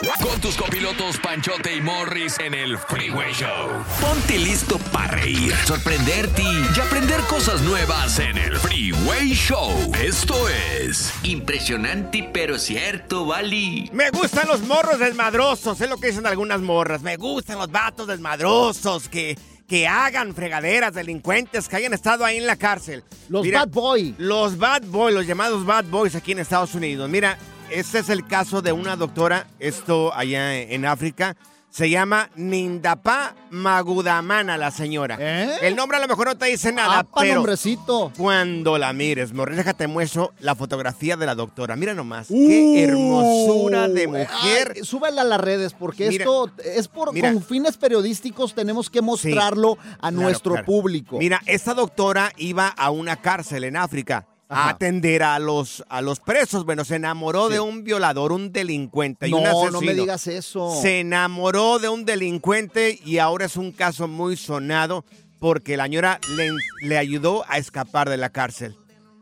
Con 0.00 0.40
tus 0.40 0.56
copilotos 0.56 1.18
Panchote 1.18 1.76
y 1.76 1.82
Morris 1.82 2.38
en 2.38 2.54
el 2.54 2.78
Freeway 2.78 3.34
Show. 3.34 3.84
Ponte 4.00 4.38
listo 4.38 4.78
para 4.90 5.08
reír, 5.08 5.54
sorprenderte 5.66 6.42
y 6.42 6.80
aprender 6.80 7.20
cosas 7.28 7.60
nuevas 7.60 8.18
en 8.18 8.38
el 8.38 8.56
Freeway 8.56 9.34
Show. 9.34 9.92
Esto 10.02 10.48
es 10.48 11.12
Impresionante 11.22 12.30
pero 12.32 12.58
cierto, 12.58 13.26
Bali. 13.26 13.90
Me 13.92 14.08
gustan 14.08 14.48
los 14.48 14.62
morros 14.62 14.98
desmadrosos, 14.98 15.78
es 15.78 15.90
lo 15.90 15.98
que 15.98 16.06
dicen 16.08 16.26
algunas 16.26 16.62
morras. 16.62 17.02
Me 17.02 17.18
gustan 17.18 17.58
los 17.58 17.70
vatos 17.70 18.06
desmadrosos 18.06 19.06
que, 19.10 19.36
que 19.68 19.86
hagan 19.86 20.34
fregaderas, 20.34 20.94
delincuentes, 20.94 21.68
que 21.68 21.76
hayan 21.76 21.92
estado 21.92 22.24
ahí 22.24 22.38
en 22.38 22.46
la 22.46 22.56
cárcel. 22.56 23.04
Los 23.28 23.46
bad 23.50 23.68
boy. 23.68 24.14
Los 24.16 24.56
bad 24.56 24.82
boy, 24.86 25.12
los 25.12 25.26
llamados 25.26 25.66
bad 25.66 25.84
boys 25.84 26.14
aquí 26.14 26.32
en 26.32 26.38
Estados 26.38 26.74
Unidos. 26.74 27.10
Mira, 27.10 27.36
este 27.70 27.98
es 28.00 28.08
el 28.08 28.26
caso 28.26 28.62
de 28.62 28.72
una 28.72 28.96
doctora, 28.96 29.46
esto 29.58 30.12
allá 30.14 30.56
en 30.56 30.84
África. 30.86 31.36
Se 31.72 31.88
llama 31.88 32.30
Nindapa 32.34 33.36
Magudamana, 33.50 34.56
la 34.58 34.72
señora. 34.72 35.14
El 35.62 35.76
nombre 35.76 35.98
a 35.98 36.00
lo 36.00 36.08
mejor 36.08 36.26
no 36.26 36.36
te 36.36 36.46
dice 36.46 36.72
nada, 36.72 36.96
¿Eh? 36.96 36.98
Apa, 36.98 37.20
pero 37.20 37.34
nombrecito. 37.36 38.12
cuando 38.18 38.76
la 38.76 38.92
mires, 38.92 39.32
Morris, 39.32 39.56
déjate 39.56 39.86
muestro 39.86 40.32
la 40.40 40.56
fotografía 40.56 41.16
de 41.16 41.26
la 41.26 41.36
doctora. 41.36 41.76
Mira 41.76 41.94
nomás, 41.94 42.26
qué 42.26 42.82
hermosura 42.82 43.86
de 43.86 44.08
Uh, 44.08 44.10
mujer. 44.10 44.72
ay, 44.76 44.84
súbela 44.84 45.22
a 45.22 45.24
las 45.24 45.40
redes 45.40 45.72
porque 45.72 46.08
Mira, 46.08 46.24
esto 46.24 46.50
es 46.64 46.88
por 46.88 47.12
mira. 47.12 47.32
con 47.32 47.40
fines 47.40 47.76
periodísticos 47.76 48.52
tenemos 48.52 48.90
que 48.90 49.00
mostrarlo 49.00 49.78
a 50.00 50.08
Claro, 50.10 50.16
nuestro 50.16 50.52
claro. 50.54 50.66
público. 50.66 51.18
Mira, 51.18 51.40
esta 51.46 51.74
doctora 51.74 52.32
iba 52.36 52.66
a 52.66 52.90
una 52.90 53.14
cárcel 53.14 53.62
en 53.62 53.76
África 53.76 54.26
a 54.50 54.68
atender 54.68 55.22
a 55.22 55.38
los, 55.38 55.84
a 55.88 56.02
los 56.02 56.20
presos. 56.20 56.64
Bueno, 56.64 56.84
se 56.84 56.96
enamoró 56.96 57.48
de 57.48 57.60
un 57.60 57.84
violador, 57.84 58.32
un 58.32 58.52
delincuente 58.52 59.28
y 59.28 59.32
un 59.32 59.44
no, 59.44 59.48
asesino. 59.50 59.70
no 59.70 59.80
me 59.80 59.94
digas 59.94 60.26
eso. 60.26 60.78
Se 60.82 61.00
enamoró 61.00 61.78
de 61.78 61.88
un 61.88 62.04
delincuente 62.04 62.98
y 63.04 63.18
ahora 63.18 63.46
es 63.46 63.56
un 63.56 63.72
caso 63.72 64.08
muy 64.08 64.36
sonado 64.36 65.04
porque 65.38 65.76
la 65.76 65.84
señora 65.84 66.20
le, 66.36 66.50
le 66.82 66.98
ayudó 66.98 67.44
a 67.48 67.58
escapar 67.58 68.10
de 68.10 68.16
la 68.16 68.30
cárcel. 68.30 68.76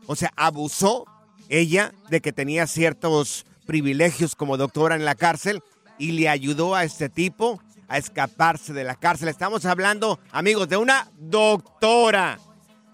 O 0.07 0.15
sea, 0.15 0.33
abusó 0.35 1.05
ella 1.47 1.93
de 2.09 2.21
que 2.21 2.33
tenía 2.33 2.65
ciertos 2.65 3.45
privilegios 3.67 4.35
como 4.35 4.57
doctora 4.57 4.95
en 4.95 5.05
la 5.05 5.13
cárcel 5.13 5.61
y 5.99 6.13
le 6.13 6.27
ayudó 6.27 6.73
a 6.73 6.83
este 6.83 7.09
tipo 7.09 7.61
a 7.87 7.97
escaparse 7.97 8.73
de 8.73 8.83
la 8.83 8.95
cárcel. 8.95 9.29
Estamos 9.29 9.65
hablando, 9.65 10.19
amigos, 10.31 10.69
de 10.69 10.77
una 10.77 11.11
doctora. 11.19 12.39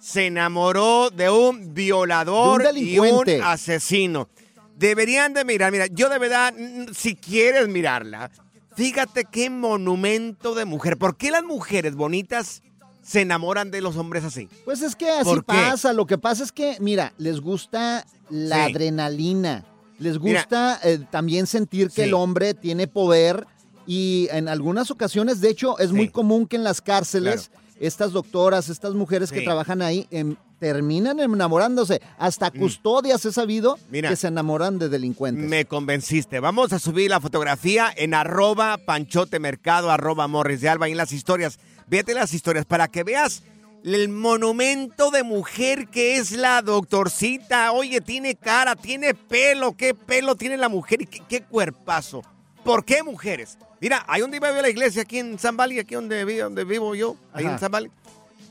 Se 0.06 0.28
enamoró 0.28 1.10
de 1.10 1.32
un 1.32 1.74
violador 1.74 2.62
De 2.62 2.70
un 2.70 2.78
y 2.78 3.00
un 3.00 3.06
delincuente. 3.08 3.42
asesino. 3.42 4.30
Deberían 4.78 5.34
de 5.34 5.44
mirar, 5.44 5.72
mira, 5.72 5.88
yo 5.88 6.10
de 6.10 6.20
verdad, 6.20 6.54
si 6.96 7.16
quieres 7.16 7.68
mirarla, 7.68 8.30
fíjate 8.76 9.26
qué 9.26 9.50
monumento 9.50 10.54
de 10.54 10.66
mujer. 10.66 10.98
¿Por 10.98 11.18
qué 11.18 11.32
las 11.32 11.44
mujeres 11.44 11.96
bonitas 11.96 12.62
se 13.02 13.22
enamoran 13.22 13.72
de 13.72 13.82
los 13.82 13.98
hombres 13.98 14.24
así? 14.24 14.48
Pues 14.64 14.84
es 14.84 14.96
que 14.96 15.10
así 15.10 15.42
pasa. 15.44 15.92
Lo 15.92 16.06
que 16.06 16.20
pasa 16.20 16.44
es 16.44 16.52
que, 16.52 16.78
mira, 16.80 17.14
les 17.18 17.42
gusta 17.42 18.06
la 18.30 18.66
Sí. 18.68 18.72
adrenalina. 18.74 19.66
Les 19.98 20.20
gusta 20.20 20.80
eh, 20.84 21.00
también 21.10 21.48
sentir 21.48 21.88
que 21.88 22.04
Sí. 22.04 22.10
el 22.10 22.14
hombre 22.14 22.54
tiene 22.54 22.88
poder 22.88 23.48
y 23.88 24.28
en 24.32 24.50
algunas 24.50 24.92
ocasiones, 24.92 25.42
de 25.42 25.50
hecho, 25.50 25.80
es 25.80 25.92
muy 25.92 26.10
común 26.10 26.46
que 26.46 26.58
en 26.58 26.64
las 26.64 26.82
cárceles 26.82 27.50
estas 27.80 28.12
doctoras, 28.14 28.70
estas 28.70 28.94
mujeres 28.94 29.32
que 29.32 29.42
trabajan 29.42 29.82
ahí, 29.82 30.08
em, 30.12 30.36
terminan 30.60 31.20
enamorándose. 31.20 32.02
Hasta 32.18 32.50
custodias 32.52 33.26
he 33.26 33.32
sabido 33.34 33.76
Mm. 33.78 33.92
Mira. 33.92 34.10
que 34.10 34.16
se 34.16 34.28
enamoran 34.28 34.80
de 34.80 34.90
delincuentes. 34.90 35.46
Me 35.50 35.66
convenciste. 35.66 36.40
Vamos 36.40 36.72
a 36.74 36.80
subir 36.80 37.10
la 37.10 37.20
fotografía 37.20 37.92
en 37.96 38.14
arroba 38.14 38.78
panchote 38.78 39.40
mercado, 39.40 39.92
arroba 39.92 40.28
morris 40.28 40.62
de 40.62 40.70
alba 40.70 40.88
y 40.88 40.94
en 40.94 40.98
las 40.98 41.12
historias. 41.12 41.60
Véate 41.88 42.14
las 42.14 42.34
historias 42.34 42.66
para 42.66 42.88
que 42.88 43.04
veas 43.04 43.44
el 43.84 44.10
monumento 44.10 45.12
de 45.12 45.24
mujer 45.24 45.88
que 45.90 46.18
es 46.18 46.32
la 46.32 46.62
doctorcita. 46.62 47.72
Oye, 47.74 48.02
tiene 48.02 48.36
cara, 48.36 48.76
tiene 48.76 49.14
pelo. 49.14 49.74
¿Qué 49.78 49.94
pelo 49.94 50.36
tiene 50.36 50.58
la 50.58 50.70
mujer 50.70 51.02
y 51.02 51.06
qué, 51.06 51.22
qué 51.28 51.42
cuerpazo? 51.44 52.24
¿Por 52.66 52.84
qué 52.84 53.04
mujeres? 53.04 53.58
Mira, 53.80 54.04
ahí 54.08 54.22
donde 54.22 54.38
iba 54.38 54.52
yo 54.52 54.58
a 54.60 54.62
la 54.64 54.70
iglesia, 54.70 55.04
aquí 55.04 55.20
en 55.20 55.38
San 55.40 55.56
Valley, 55.56 55.80
aquí 55.80 55.96
donde, 55.96 56.26
vi- 56.26 56.38
donde 56.38 56.64
vivo 56.66 56.96
yo, 56.96 57.16
ahí 57.32 57.46
Ajá. 57.46 57.54
en 57.54 57.60
San 57.60 57.72
Valley. 57.72 57.92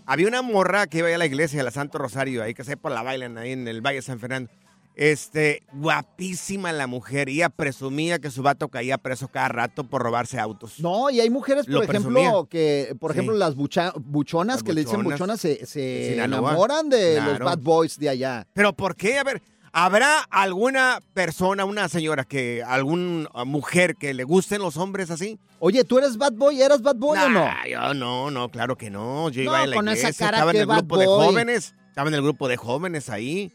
Había 0.07 0.29
una 0.29 0.41
morra 0.43 0.87
que 0.87 0.99
iba 0.99 1.09
a 1.13 1.19
la 1.19 1.27
iglesia, 1.27 1.61
a 1.61 1.65
la 1.65 1.71
Santo 1.71 1.99
Rosario, 1.99 2.43
ahí 2.43 2.55
que 2.55 2.63
se 2.63 2.77
por 2.77 2.93
la 2.93 3.03
bailan 3.03 3.37
ahí 3.39 3.53
en 3.53 3.67
el 3.67 3.81
Valle 3.81 3.97
de 3.97 4.03
San 4.03 4.21
Fernando. 4.21 4.51
Este, 4.97 5.65
guapísima 5.73 6.73
la 6.73 6.87
mujer. 6.87 7.29
Y 7.29 7.37
ella 7.39 7.49
presumía 7.49 8.21
que 8.21 8.31
su 8.31 8.43
vato 8.43 8.69
caía 8.69 8.97
preso 8.99 9.27
cada 9.27 9.49
rato 9.49 9.83
por 9.83 10.01
robarse 10.03 10.39
autos. 10.39 10.79
No, 10.79 11.11
y 11.11 11.19
hay 11.21 11.31
mujeres, 11.31 11.67
Lo 11.67 11.81
por 11.81 11.91
ejemplo, 11.97 12.13
presumía. 12.13 12.49
que, 12.49 12.95
por 13.01 13.11
Sí. 13.13 13.19
ejemplo, 13.19 13.37
las 13.37 13.57
bucha- 13.57 13.93
buchonas, 13.97 14.57
Las 14.57 14.63
que 14.63 14.73
le 14.73 14.83
dicen 14.85 15.03
buchonas. 15.03 15.41
se, 15.41 16.15
enamoran 16.23 16.89
de 16.89 17.21
los 17.21 17.39
bad 17.41 17.59
boys 17.59 17.99
de 17.99 18.09
allá. 18.11 18.47
Pero 18.53 18.73
¿por 18.73 18.95
qué? 18.95 19.19
A 19.19 19.25
ver, 19.25 19.43
¿habrá 19.75 20.21
alguna 20.31 21.01
persona, 21.13 21.65
una 21.67 21.89
señora, 21.89 22.25
que 22.25 22.63
alguna 22.65 23.29
mujer 23.45 23.97
que 23.97 24.15
le 24.15 24.25
gusten 24.25 24.63
los 24.63 24.79
hombres 24.79 25.11
así? 25.11 25.39
Oye, 25.59 25.85
¿tú 25.85 25.99
eres 25.99 26.17
bad 26.17 26.33
boy? 26.33 26.63
¿Eras 26.63 26.81
bad 26.81 26.97
boy 26.97 27.19
o 27.19 27.29
no? 27.29 27.45
Nah, 27.45 27.67
yo 27.67 27.93
no, 27.93 28.31
no, 28.31 28.49
claro 28.49 28.77
que 28.77 28.89
no. 28.89 29.29
Yo 29.29 29.43
No, 29.43 29.51
iba 29.51 29.61
a 29.63 29.67
la 29.67 29.77
con 29.77 29.89
esa 29.89 29.99
iglesia, 29.99 30.27
cara 30.27 30.39
estaba 30.39 30.51
en 30.53 30.57
el 30.59 30.67
bad 30.67 30.79
grupo 30.79 30.99
de 30.99 31.07
jóvenes. 31.07 31.75
Estaba 31.89 32.09
en 32.09 32.15
el 32.15 32.23
grupo 32.23 32.49
de 32.49 32.57
jóvenes 32.57 33.11
ahí. 33.11 33.53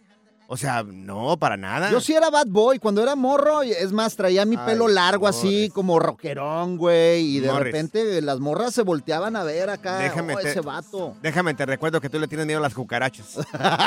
O 0.52 0.58
sea, 0.58 0.82
no, 0.84 1.38
para 1.38 1.58
nada. 1.58 1.92
Yo 1.92 2.02
sí 2.02 2.14
era 2.14 2.32
bad 2.32 2.48
boy. 2.48 2.80
Cuando 2.80 3.04
era 3.04 3.16
morro, 3.16 3.62
es 3.62 3.92
más, 3.92 4.16
traía 4.16 4.46
mi 4.46 4.56
Ay, 4.56 4.66
pelo 4.66 4.88
largo 4.88 5.28
así, 5.28 5.70
como 5.70 6.00
rockerón, 6.00 6.76
güey. 6.76 7.38
Y 7.38 7.40
de 7.40 7.54
repente 7.54 8.20
las 8.24 8.40
morras 8.40 8.74
se 8.74 8.82
volteaban 8.82 9.36
a 9.36 9.44
ver 9.44 9.70
acá. 9.70 10.00
Déjame 10.00 10.34
oh, 10.34 10.40
te- 10.40 10.50
ese 10.50 10.62
vato. 10.62 11.16
Déjame, 11.22 11.54
te 11.54 11.68
recuerdo 11.68 12.02
que 12.02 12.10
tú 12.10 12.18
le 12.18 12.28
tienes 12.28 12.48
miedo 12.48 12.58
a 12.58 12.64
las 12.64 12.74
cucarachas. 12.74 13.36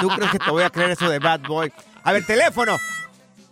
¿Tú 0.01 0.09
crees 0.15 0.31
que 0.31 0.39
te 0.39 0.51
voy 0.53 0.63
a 0.63 0.71
creer 0.71 0.91
eso 0.91 1.09
de 1.09 1.19
bad 1.19 1.41
boy? 1.49 1.73
A 2.05 2.13
ver, 2.13 2.25
teléfono. 2.27 2.77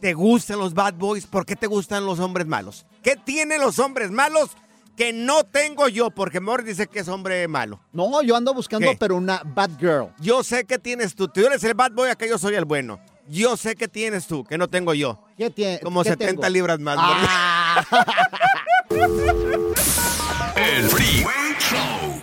¿Te 0.00 0.14
gustan 0.14 0.58
los 0.58 0.72
bad 0.74 0.94
boys? 0.94 1.26
¿Por 1.26 1.44
qué 1.44 1.56
te 1.56 1.66
gustan 1.66 2.06
los 2.06 2.18
hombres 2.20 2.46
malos? 2.46 2.86
¿Qué 3.02 3.16
tienen 3.16 3.60
los 3.60 3.78
hombres 3.78 4.10
malos 4.10 4.50
que 4.96 5.12
no 5.12 5.44
tengo 5.44 5.88
yo? 5.88 6.10
Porque 6.10 6.40
Morris 6.40 6.66
dice 6.66 6.86
que 6.86 7.00
es 7.00 7.08
hombre 7.08 7.46
malo. 7.48 7.80
No, 7.92 8.22
yo 8.22 8.34
ando 8.34 8.54
buscando, 8.54 8.90
¿Qué? 8.90 8.96
pero 8.98 9.16
una 9.16 9.42
bad 9.44 9.70
girl. 9.78 10.08
Yo 10.18 10.42
sé 10.42 10.64
que 10.64 10.78
tienes 10.78 11.14
tú. 11.14 11.28
Tú 11.28 11.40
eres 11.40 11.62
el 11.64 11.74
bad 11.74 11.92
boy, 11.92 12.08
acá 12.08 12.26
yo 12.26 12.38
soy 12.38 12.54
el 12.54 12.64
bueno. 12.64 12.98
Yo 13.28 13.56
sé 13.56 13.76
que 13.76 13.88
tienes 13.88 14.26
tú, 14.26 14.42
que 14.42 14.56
no 14.58 14.68
tengo 14.68 14.94
yo. 14.94 15.22
¿Qué 15.36 15.50
tiene? 15.50 15.78
Como 15.80 16.02
¿Qué 16.02 16.10
70 16.10 16.40
tengo? 16.40 16.48
libras 16.48 16.80
más. 16.80 16.96
Ah. 16.98 17.84
El 20.56 20.88
Freeway 20.88 21.54
Show. 21.58 22.22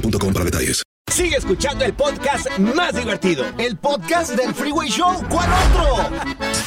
boostmobile.com 0.00 0.32
para 0.32 0.44
detalles. 0.44 0.82
Sigue 1.12 1.36
escuchando 1.36 1.84
el 1.84 1.94
podcast 1.94 2.58
más 2.58 2.94
divertido. 2.94 3.46
El 3.56 3.78
podcast 3.78 4.32
del 4.32 4.52
Freeway 4.54 4.90
Show. 4.90 5.14
¿Cuál 5.30 5.48
otro? 5.50 6.10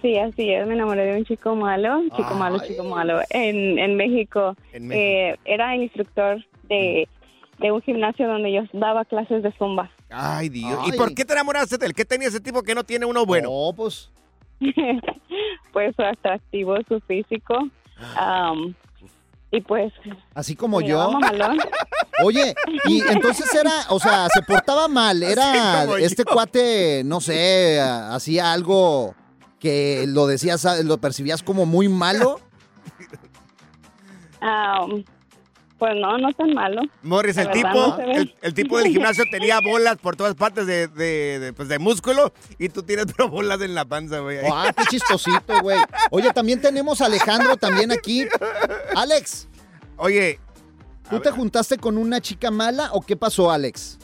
Sí, 0.01 0.17
así 0.17 0.51
es, 0.51 0.67
me 0.67 0.73
enamoré 0.73 1.13
de 1.13 1.19
un 1.19 1.27
chico 1.27 1.55
malo, 1.55 2.01
chico 2.17 2.35
malo, 2.35 2.59
chico 2.67 2.85
malo, 2.85 3.21
en, 3.29 3.79
en 3.79 3.97
México. 3.97 4.57
En 4.73 4.89
México. 4.89 4.99
Eh, 4.99 5.37
era 5.45 5.77
instructor 5.77 6.43
de, 6.71 7.07
de 7.59 7.71
un 7.71 7.83
gimnasio 7.83 8.27
donde 8.27 8.51
yo 8.51 8.63
daba 8.73 9.05
clases 9.05 9.43
de 9.43 9.53
zumba. 9.59 9.91
Ay, 10.09 10.49
Dios. 10.49 10.89
¿Y 10.89 10.93
por 10.93 11.15
qué 11.15 11.27
te 11.27 11.35
enamoraste 11.35 11.77
de 11.77 11.85
él? 11.85 11.93
¿Qué 11.93 12.07
tenía 12.07 12.29
ese 12.29 12.41
tipo 12.41 12.63
que 12.63 12.75
no 12.75 12.83
tiene 12.83 13.05
uno 13.05 13.27
bueno? 13.27 13.51
No, 13.51 13.75
pues. 13.77 14.11
pues 15.81 15.97
su 15.97 16.03
atractivo, 16.03 16.77
su 16.87 17.01
físico. 17.01 17.57
am, 18.17 18.75
y 19.51 19.61
pues... 19.63 19.93
Así 20.35 20.55
como 20.55 20.81
yo. 20.83 21.11
Oye, 22.25 22.55
y 22.87 23.01
entonces 23.01 23.53
era, 23.55 23.73
o 23.89 23.99
sea, 23.99 24.29
se 24.29 24.43
portaba 24.43 24.89
mal, 24.89 25.23
era 25.23 25.85
este 25.99 26.25
yo. 26.27 26.33
cuate, 26.35 27.03
no 27.05 27.21
sé, 27.21 27.81
hacía 27.81 28.53
algo 28.53 29.15
que 29.59 30.05
lo 30.07 30.27
decías, 30.27 30.85
lo 30.85 30.99
percibías 30.99 31.43
como 31.43 31.65
muy 31.65 31.89
malo. 31.89 32.41
Am, 34.41 35.05
pues 35.81 35.97
no, 35.97 36.19
no 36.19 36.31
tan 36.35 36.53
malo. 36.53 36.83
Morris, 37.03 37.39
el 37.39 37.51
tipo, 37.51 37.69
no 37.73 37.99
el 38.43 38.55
tipo 38.55 38.79
del 38.79 38.89
gimnasio 38.89 39.25
tenía 39.31 39.61
bolas 39.61 39.97
por 39.97 40.15
todas 40.15 40.35
partes 40.35 40.67
de, 40.67 40.89
de, 40.89 41.39
de, 41.41 41.53
pues, 41.55 41.69
de 41.69 41.79
músculo 41.79 42.33
y 42.59 42.69
tú 42.69 42.83
tienes 42.83 43.07
pero 43.17 43.31
bolas 43.31 43.61
en 43.63 43.75
la 43.75 43.87
panza, 43.87 44.21
güey. 44.21 44.39
Ah, 44.45 44.73
qué 44.77 44.85
chistosito, 44.85 45.61
güey. 45.63 45.79
Oye, 46.11 46.31
también 46.33 46.61
tenemos 46.61 47.01
a 47.01 47.07
Alejandro 47.07 47.57
también 47.57 47.91
aquí. 47.91 48.27
Alex. 48.95 49.49
Oye. 49.97 50.39
¿Tú 51.09 51.19
te 51.19 51.31
juntaste 51.33 51.79
con 51.79 51.97
una 51.97 52.21
chica 52.21 52.53
mala 52.53 52.91
o 52.93 53.01
qué 53.01 53.17
pasó, 53.17 53.51
Alex? 53.51 53.99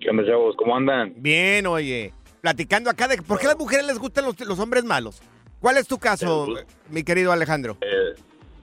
¿Qué 0.00 0.08
onda, 0.08 0.24
chavos? 0.24 0.54
¿Cómo 0.56 0.74
andan? 0.76 1.12
Bien, 1.16 1.66
oye. 1.66 2.14
Platicando 2.40 2.88
acá 2.88 3.08
de 3.08 3.20
por 3.20 3.38
qué 3.38 3.46
a 3.46 3.50
las 3.50 3.58
mujeres 3.58 3.84
les 3.86 3.98
gustan 3.98 4.24
los, 4.24 4.40
los 4.40 4.58
hombres 4.58 4.84
malos. 4.84 5.20
¿Cuál 5.60 5.76
es 5.76 5.86
tu 5.86 5.98
caso, 5.98 6.46
mi 6.88 7.04
querido 7.04 7.30
Alejandro? 7.30 7.76
Eh, 7.82 8.14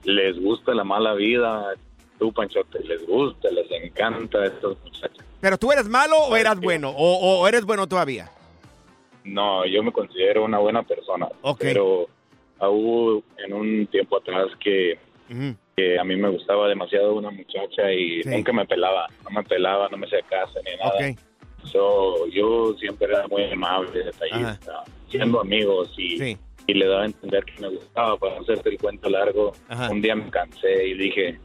les 0.05 0.39
gusta 0.41 0.73
la 0.73 0.83
mala 0.83 1.13
vida. 1.13 1.75
Tú, 2.19 2.31
Panchote, 2.33 2.79
les 2.83 3.07
gusta, 3.07 3.49
les 3.49 3.71
encanta 3.71 4.39
a 4.39 4.45
estos 4.47 4.77
muchachos. 4.83 5.23
¿Pero 5.39 5.57
tú 5.57 5.71
eres 5.71 5.87
malo 5.87 6.17
o 6.17 6.35
eras 6.35 6.59
bueno? 6.59 6.89
¿O, 6.89 7.39
o 7.39 7.47
eres 7.47 7.63
bueno 7.63 7.87
todavía? 7.87 8.29
No, 9.23 9.65
yo 9.65 9.81
me 9.83 9.91
considero 9.91 10.43
una 10.43 10.57
buena 10.59 10.83
persona. 10.83 11.27
Pero 11.59 12.07
ah, 12.59 12.69
hubo 12.69 13.23
en 13.37 13.53
un 13.53 13.87
tiempo 13.87 14.17
atrás 14.17 14.47
que, 14.59 14.99
que 15.77 15.99
a 15.99 16.03
mí 16.03 16.15
me 16.15 16.29
gustaba 16.29 16.67
demasiado 16.67 17.15
una 17.15 17.31
muchacha 17.31 17.91
y 17.93 18.21
nunca 18.25 18.51
me 18.51 18.65
pelaba. 18.65 19.07
No 19.23 19.29
me 19.29 19.43
pelaba, 19.43 19.87
no 19.89 19.97
me 19.97 20.07
hacía 20.07 20.21
caso 20.23 20.59
ni 20.65 20.75
nada. 20.75 21.15
So, 21.63 22.27
yo 22.27 22.73
siempre 22.79 23.07
era 23.07 23.27
muy 23.27 23.43
amable, 23.43 24.03
detallista, 24.03 24.83
siendo 25.09 25.41
amigos 25.41 25.93
y, 25.97 26.37
y 26.67 26.73
le 26.73 26.87
daba 26.87 27.03
a 27.03 27.05
entender 27.05 27.43
que 27.45 27.61
me 27.61 27.67
gustaba. 27.69 28.17
Para 28.17 28.39
hacerte 28.39 28.69
el 28.69 28.77
cuento 28.77 29.09
largo, 29.09 29.51
Ajá. 29.67 29.89
un 29.89 30.01
día 30.01 30.15
me 30.15 30.29
cansé 30.29 30.87
y 30.87 30.93
dije, 30.95 31.39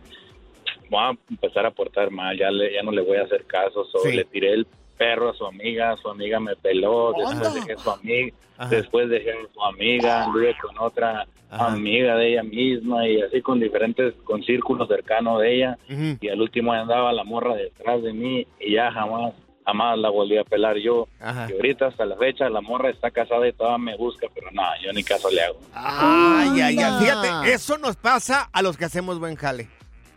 voy 0.91 1.01
a 1.03 1.11
empezar 1.31 1.67
a 1.67 1.71
portar 1.71 2.11
mal, 2.11 2.37
ya, 2.39 2.51
le, 2.51 2.73
ya 2.75 2.83
no 2.83 2.91
le 2.93 3.03
voy 3.03 3.17
a 3.19 3.23
hacer 3.25 3.45
caso. 3.47 3.85
So, 3.87 3.99
Sí. 4.01 4.13
Le 4.17 4.25
tiré 4.25 4.53
el 4.53 4.67
perro 4.99 5.31
a 5.31 5.35
su 5.35 5.45
amiga, 5.45 5.97
su 6.01 6.09
amiga 6.09 6.39
me 6.39 6.55
peló, 6.57 7.13
después 7.19 7.55
dejé 7.55 7.73
a 7.73 7.79
su 7.79 7.91
amiga, 7.91 8.37
después 8.71 9.09
dejé 9.09 9.31
a 9.33 9.53
su 9.53 9.63
amiga, 9.63 10.25
anduve 10.25 10.57
con 10.63 10.79
otra 10.79 11.27
amiga 11.51 12.17
de 12.17 12.33
ella 12.33 12.43
misma 12.45 13.07
y 13.09 13.21
así 13.23 13.41
con 13.43 13.59
diferentes, 13.61 14.15
con 14.25 14.43
círculos 14.45 14.89
cercanos 14.89 15.41
de 15.41 15.55
ella 15.57 15.79
y 16.21 16.29
al 16.29 16.41
último 16.41 16.73
andaba 16.73 17.13
la 17.13 17.25
morra 17.25 17.55
detrás 17.57 18.03
de 18.03 18.13
mí 18.13 18.47
y 18.61 18.73
ya 18.75 18.91
jamás, 18.93 19.35
jamás 19.65 19.99
la 19.99 20.11
volví 20.11 20.37
a 20.37 20.45
pelar 20.45 20.77
yo. 20.77 21.07
Y 21.49 21.53
ahorita 21.55 21.87
hasta 21.89 22.05
la 22.07 22.17
fecha 22.17 22.49
la 22.49 22.61
morra 22.61 22.91
está 22.91 23.11
casada 23.11 23.47
y 23.49 23.53
todavía 23.53 23.79
me 23.79 23.97
busca, 23.97 24.27
pero 24.35 24.49
nada, 24.53 24.75
yo 24.83 24.93
ni 24.93 25.03
caso 25.05 25.29
le 25.31 25.43
hago. 25.43 25.59
Ay, 25.73 26.61
ay, 26.61 26.79
ay. 26.79 26.93
Fíjate, 27.01 27.53
eso 27.53 27.79
nos 27.79 27.97
pasa 27.97 28.49
a 28.53 28.63
los 28.63 28.77
que 28.77 28.85
hacemos 28.85 29.19
buen 29.19 29.35
jale. 29.37 29.69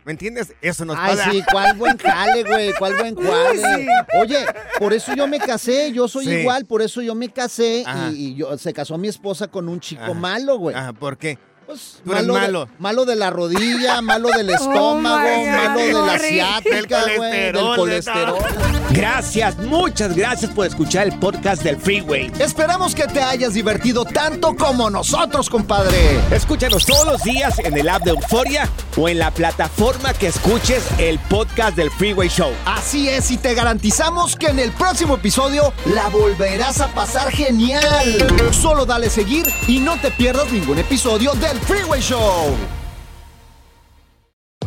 ¿Me 0.08 0.12
entiendes? 0.12 0.54
Eso 0.62 0.86
nos 0.86 0.96
Ay, 0.98 1.18
sí, 1.30 1.42
cuál 1.52 1.76
buen 1.76 1.98
jale, 1.98 2.42
güey, 2.42 2.72
cuál 2.78 2.94
buen 2.96 3.14
jale. 3.22 3.58
Sí. 3.76 3.86
Oye, 4.18 4.38
por 4.78 4.94
eso 4.94 5.14
yo 5.14 5.26
me 5.28 5.38
casé, 5.38 5.92
yo 5.92 6.08
soy 6.08 6.24
Sí. 6.24 6.30
igual, 6.30 6.64
por 6.64 6.80
eso 6.80 7.02
yo 7.02 7.14
me 7.14 7.28
casé 7.28 7.84
y, 8.10 8.28
y 8.28 8.34
yo, 8.34 8.56
se 8.56 8.72
casó 8.72 8.96
mi 8.96 9.08
esposa 9.08 9.48
con 9.48 9.68
un 9.68 9.80
chico 9.80 10.00
Ajá. 10.02 10.14
malo, 10.14 10.56
güey. 10.56 10.74
Ajá, 10.74 10.94
¿por 10.94 11.18
qué? 11.18 11.38
Pues, 11.68 11.98
Tú 12.02 12.12
eres 12.12 12.26
malo, 12.26 12.40
malo. 12.40 12.64
De, 12.64 12.70
malo 12.78 13.04
de 13.04 13.14
la 13.14 13.28
rodilla, 13.28 14.00
malo 14.00 14.30
del 14.30 14.48
estómago, 14.54 15.18
my 15.18 15.44
God, 15.44 15.52
malo 15.52 15.80
de 15.80 15.92
la 15.92 16.14
asiática, 16.14 17.04
Del 17.04 17.16
güey, 17.18 17.30
del 17.30 17.52
colesterol, 17.76 18.38
colesterol. 18.38 18.78
Gracias, 18.90 19.58
muchas 19.58 20.16
gracias 20.16 20.50
por 20.52 20.66
escuchar 20.66 21.08
el 21.08 21.18
podcast 21.18 21.62
del 21.62 21.76
Freeway. 21.76 22.32
Esperamos 22.38 22.94
que 22.94 23.06
te 23.06 23.20
hayas 23.20 23.52
divertido 23.52 24.06
tanto 24.06 24.56
como 24.56 24.88
nosotros, 24.88 25.50
compadre. 25.50 26.18
Escúchanos 26.30 26.86
todos 26.86 27.04
los 27.06 27.22
días 27.22 27.58
en 27.58 27.76
el 27.76 27.86
app 27.90 28.02
de 28.02 28.12
Euforia 28.12 28.66
o 28.96 29.10
en 29.10 29.18
la 29.18 29.30
plataforma 29.30 30.14
que 30.14 30.28
escuches 30.28 30.82
el 30.96 31.18
podcast 31.18 31.76
del 31.76 31.90
Freeway 31.90 32.30
Show. 32.30 32.50
Así 32.64 33.10
es, 33.10 33.30
y 33.30 33.36
te 33.36 33.52
garantizamos 33.52 34.36
que 34.36 34.46
en 34.46 34.58
el 34.58 34.72
próximo 34.72 35.16
episodio 35.16 35.74
la 35.94 36.08
volverás 36.08 36.80
a 36.80 36.88
pasar 36.94 37.30
genial. 37.30 38.26
Solo 38.52 38.86
dale 38.86 39.10
seguir 39.10 39.46
y 39.66 39.80
no 39.80 40.00
te 40.00 40.10
pierdas 40.10 40.50
ningún 40.50 40.78
episodio 40.78 41.34
del 41.34 41.57
Freeway 41.66 42.00
Show. 42.00 42.77